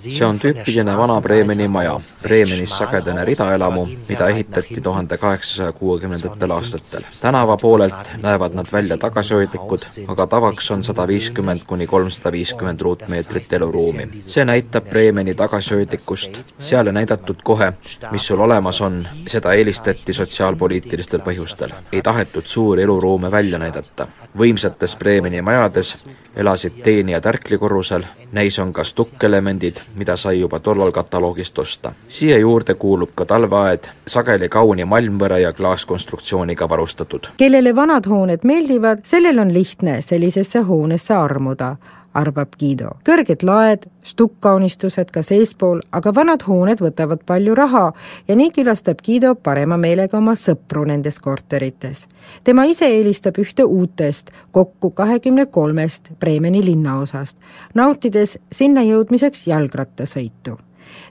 See 0.00 0.24
on 0.24 0.38
tüüpiline 0.40 0.96
vana 0.96 1.20
Bremeni 1.20 1.68
maja, 1.68 1.98
Bremenis 2.22 2.72
sagedane 2.78 3.24
ridaelamu, 3.24 3.86
mida 4.08 4.28
ehitati 4.28 4.80
tuhande 4.80 5.18
kaheksasaja 5.18 5.72
kuuekümnendatel 5.72 6.50
aastatel. 6.50 7.04
tänava 7.20 7.56
poolelt 7.56 8.10
näevad 8.22 8.54
nad 8.54 8.66
välja 8.72 8.96
tagasihoidlikud, 8.96 9.84
aga 10.08 10.26
tavaks 10.26 10.70
on 10.70 10.84
sada 10.84 11.06
viiskümmend 11.08 11.66
kuni 11.66 11.86
kolmsada 11.86 12.32
viiskümmend 12.32 12.80
ruutmeetrit 12.80 13.52
eluruumi. 13.52 14.08
see 14.26 14.44
näitab 14.44 14.88
Bremeni 14.90 15.34
tagasihoidlikkust, 15.34 16.40
seal 16.58 16.86
ei 16.86 16.92
näidatud 16.92 17.42
kohe, 17.44 17.72
mis 18.10 18.26
sul 18.26 18.40
olemas 18.40 18.80
on, 18.80 19.08
seda 19.26 19.52
eelistati 19.52 20.12
sotsiaalpoliitilistel 20.12 21.20
põhjustel. 21.20 21.72
ei 21.92 22.02
tahetud 22.02 22.46
suuri 22.46 22.82
eluruume 22.82 23.30
välja 23.30 23.58
näidata. 23.58 24.06
võimsates 24.38 24.96
Bremeni 24.98 25.42
majades 25.42 25.96
elasid 26.36 26.82
teenijad 26.82 27.26
ärklikorrusel, 27.26 28.04
neis 28.32 28.58
on 28.58 28.72
ka 28.72 28.84
stukkelemendid, 28.84 29.76
mida 29.96 30.16
sai 30.16 30.40
juba 30.40 30.58
tollal 30.58 30.92
kataloogist 30.92 31.58
osta. 31.58 31.92
siia 32.08 32.38
juurde 32.38 32.74
kuulub 32.74 33.10
ka 33.14 33.24
talveaed, 33.24 33.88
sageli 34.06 34.48
kauni 34.48 34.84
malmvõre 34.84 35.40
ja 35.40 35.52
klaaskonstruktsiooniga 35.52 36.68
varustatud. 36.68 37.26
kellele 37.36 37.74
vanad 37.74 38.06
hooned 38.06 38.40
meeldivad, 38.44 38.98
sellel 39.04 39.38
on 39.38 39.54
lihtne 39.54 40.02
sellisesse 40.02 40.58
hoonesse 40.58 41.14
armuda 41.14 41.76
arvab 42.14 42.56
Guido. 42.58 42.96
kõrged 43.04 43.42
laed, 43.42 43.86
stukkaunistused 44.02 45.10
ka 45.10 45.22
seespool, 45.22 45.80
aga 45.92 46.12
vanad 46.14 46.42
hooned 46.42 46.80
võtavad 46.82 47.24
palju 47.26 47.54
raha 47.54 47.92
ja 48.28 48.36
nii 48.36 48.50
külastab 48.56 49.02
Guido 49.06 49.34
parema 49.34 49.76
meelega 49.76 50.18
oma 50.18 50.34
sõpru 50.34 50.86
nendes 50.86 51.20
korterites. 51.20 52.06
tema 52.44 52.64
ise 52.64 52.86
eelistab 52.86 53.38
ühte 53.38 53.64
uutest, 53.64 54.30
kokku 54.50 54.90
kahekümne 54.90 55.46
kolmest 55.46 56.10
Bremeni 56.20 56.64
linnaosast, 56.64 57.36
nautides 57.74 58.38
sinna 58.52 58.82
jõudmiseks 58.82 59.46
jalgrattasõitu 59.46 60.58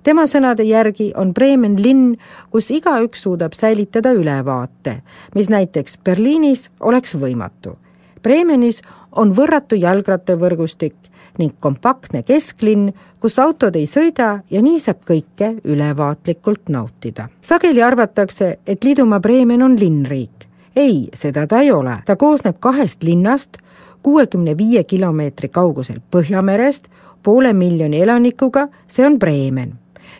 tema 0.03 0.25
sõnade 0.27 0.63
järgi 0.63 1.11
on 1.15 1.33
Bremen 1.33 1.77
linn, 1.83 2.15
kus 2.51 2.69
igaüks 2.71 3.23
suudab 3.23 3.53
säilitada 3.57 4.11
ülevaate, 4.15 5.01
mis 5.35 5.49
näiteks 5.49 5.97
Berliinis 6.03 6.69
oleks 6.79 7.15
võimatu. 7.15 7.77
Bremenis 8.23 8.81
on 9.11 9.33
võrratu 9.35 9.77
jalgrattavõrgustik 9.79 10.95
ning 11.39 11.55
kompaktne 11.59 12.23
kesklinn, 12.27 12.91
kus 13.19 13.39
autod 13.39 13.75
ei 13.79 13.87
sõida 13.87 14.41
ja 14.51 14.61
nii 14.61 14.79
saab 14.81 15.05
kõike 15.07 15.53
ülevaatlikult 15.63 16.69
nautida. 16.69 17.29
sageli 17.41 17.83
arvatakse, 17.83 18.59
et 18.67 18.83
Liidumaa 18.83 19.19
Bremen 19.19 19.63
on 19.63 19.79
linnriik. 19.79 20.47
ei, 20.75 21.09
seda 21.13 21.47
ta 21.47 21.61
ei 21.61 21.71
ole, 21.71 21.97
ta 22.05 22.15
koosneb 22.15 22.59
kahest 22.59 23.03
linnast, 23.03 23.57
kuuekümne 24.03 24.57
viie 24.57 24.83
kilomeetri 24.83 25.49
kaugusel 25.49 25.99
Põhjamerest, 26.11 26.87
poole 27.23 27.53
miljoni 27.53 28.01
elanikuga, 28.01 28.67
see 28.87 29.05
on 29.05 29.19
Bremen 29.19 29.73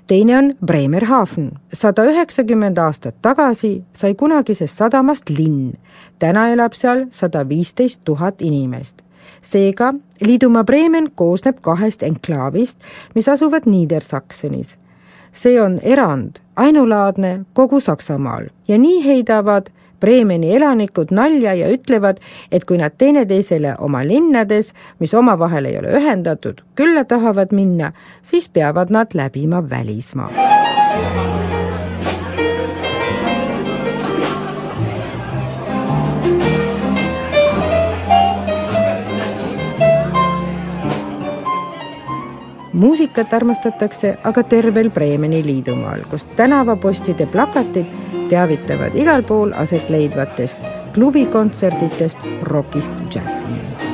teine 0.08 0.38
on 0.38 0.54
Bremerhaven. 0.66 1.52
sada 1.74 2.06
üheksakümmend 2.06 2.78
aastat 2.78 3.16
tagasi 3.22 3.84
sai 3.94 4.16
kunagisest 4.16 4.78
sadamast 4.78 5.30
linn. 5.30 5.74
täna 6.20 6.50
elab 6.50 6.74
seal 6.74 7.06
sada 7.12 7.50
viisteist 7.50 8.02
tuhat 8.04 8.42
inimest. 8.42 9.02
seega 9.42 9.94
liidumaa 10.22 10.64
Bremen 10.64 11.12
koosneb 11.16 11.58
kahest 11.62 12.04
enklaavist, 12.04 12.80
mis 13.16 13.30
asuvad 13.30 13.64
Niedersaksenis. 13.66 14.78
see 15.32 15.62
on 15.62 15.80
erand, 15.84 16.32
ainulaadne 16.56 17.46
kogu 17.54 17.80
Saksamaal 17.80 18.46
ja 18.68 18.78
nii 18.78 19.06
heidavad 19.06 19.70
Bremeni 20.00 20.54
elanikud 20.56 21.12
nalja 21.12 21.54
ja 21.54 21.70
ütlevad, 21.74 22.22
et 22.52 22.66
kui 22.66 22.80
nad 22.82 22.96
teineteisele 22.98 23.76
oma 23.80 24.04
linnades, 24.08 24.74
mis 25.00 25.14
omavahel 25.14 25.70
ei 25.70 25.80
ole 25.82 25.96
ühendatud, 26.00 26.64
külla 26.80 27.06
tahavad 27.06 27.56
minna, 27.56 27.94
siis 28.22 28.50
peavad 28.50 28.94
nad 28.94 29.14
läbima 29.14 29.64
välismaa. 29.70 30.59
Muusikat 42.80 43.34
armastatakse 43.34 44.14
aga 44.24 44.44
tervel 44.44 44.90
Bremeni 44.96 45.44
liidumaal, 45.46 46.06
kus 46.12 46.26
tänavapostide 46.40 47.28
plakatid 47.34 47.92
teavitavad 48.32 48.96
igal 48.96 49.24
pool 49.28 49.54
aset 49.66 49.90
leidvatest 49.90 50.58
klubikontsertidest 50.96 52.28
rokist 52.54 53.08
džässini 53.10 53.89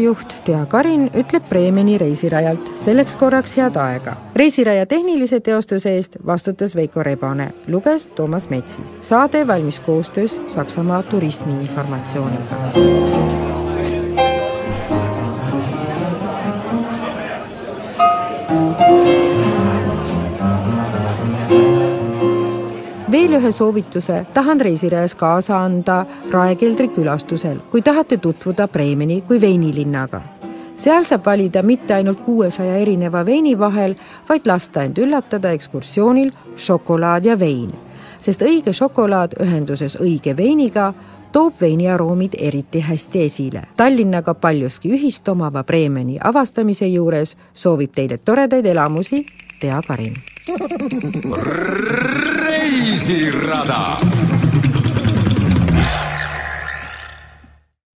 saatejuht 0.00 0.44
Tea 0.44 0.66
Karin 0.66 1.10
ütleb 1.14 1.44
Bremeni 1.48 1.98
reisirajalt 1.98 2.70
selleks 2.80 3.16
korraks 3.20 3.56
head 3.56 3.76
aega. 3.76 4.16
reisiraja 4.36 4.86
tehnilise 4.86 5.40
teostuse 5.40 5.94
eest 5.94 6.16
vastutas 6.26 6.76
Veiko 6.76 7.02
Rebane, 7.02 7.52
luges 7.68 8.06
Toomas 8.06 8.48
Metsis. 8.50 8.98
saade 9.00 9.46
valmis 9.46 9.80
koostöös 9.80 10.40
Saksamaa 10.46 11.02
turismiinformatsiooniga. 11.02 13.69
Veel 23.20 23.36
ühe 23.36 23.50
soovituse 23.52 24.26
tahan 24.34 24.60
reisirajas 24.60 25.14
kaasa 25.14 25.58
anda 25.60 26.06
Raekeldri 26.30 26.88
külastusel, 26.88 27.58
kui 27.70 27.82
tahate 27.82 28.16
tutvuda 28.16 28.68
Bremeni 28.68 29.20
kui 29.28 29.40
veinilinnaga. 29.40 30.20
seal 30.76 31.04
saab 31.04 31.26
valida 31.26 31.62
mitte 31.62 31.94
ainult 31.94 32.20
kuuesaja 32.24 32.76
erineva 32.76 33.26
veini 33.26 33.58
vahel, 33.58 33.94
vaid 34.28 34.46
lasta 34.46 34.82
end 34.82 34.98
üllatada 34.98 35.52
ekskursioonil 35.52 36.30
šokolaad 36.56 37.24
ja 37.24 37.38
vein, 37.38 37.74
sest 38.18 38.42
õige 38.42 38.72
šokolaad 38.72 39.36
ühenduses 39.42 39.98
õige 40.00 40.36
veiniga 40.36 40.94
toob 41.32 41.60
veiniaroomid 41.60 42.38
eriti 42.38 42.80
hästi 42.80 43.24
esile. 43.24 43.66
Tallinnaga 43.76 44.34
paljuski 44.34 44.96
ühist 44.96 45.28
omava 45.28 45.64
Bremeni 45.64 46.16
avastamise 46.24 46.88
juures 46.88 47.36
soovib 47.52 47.92
teile 47.92 48.18
toredaid 48.18 48.66
elamusi 48.66 49.26
Tea 49.60 49.82
Karin. 49.88 50.29
Reisirada 52.46 53.82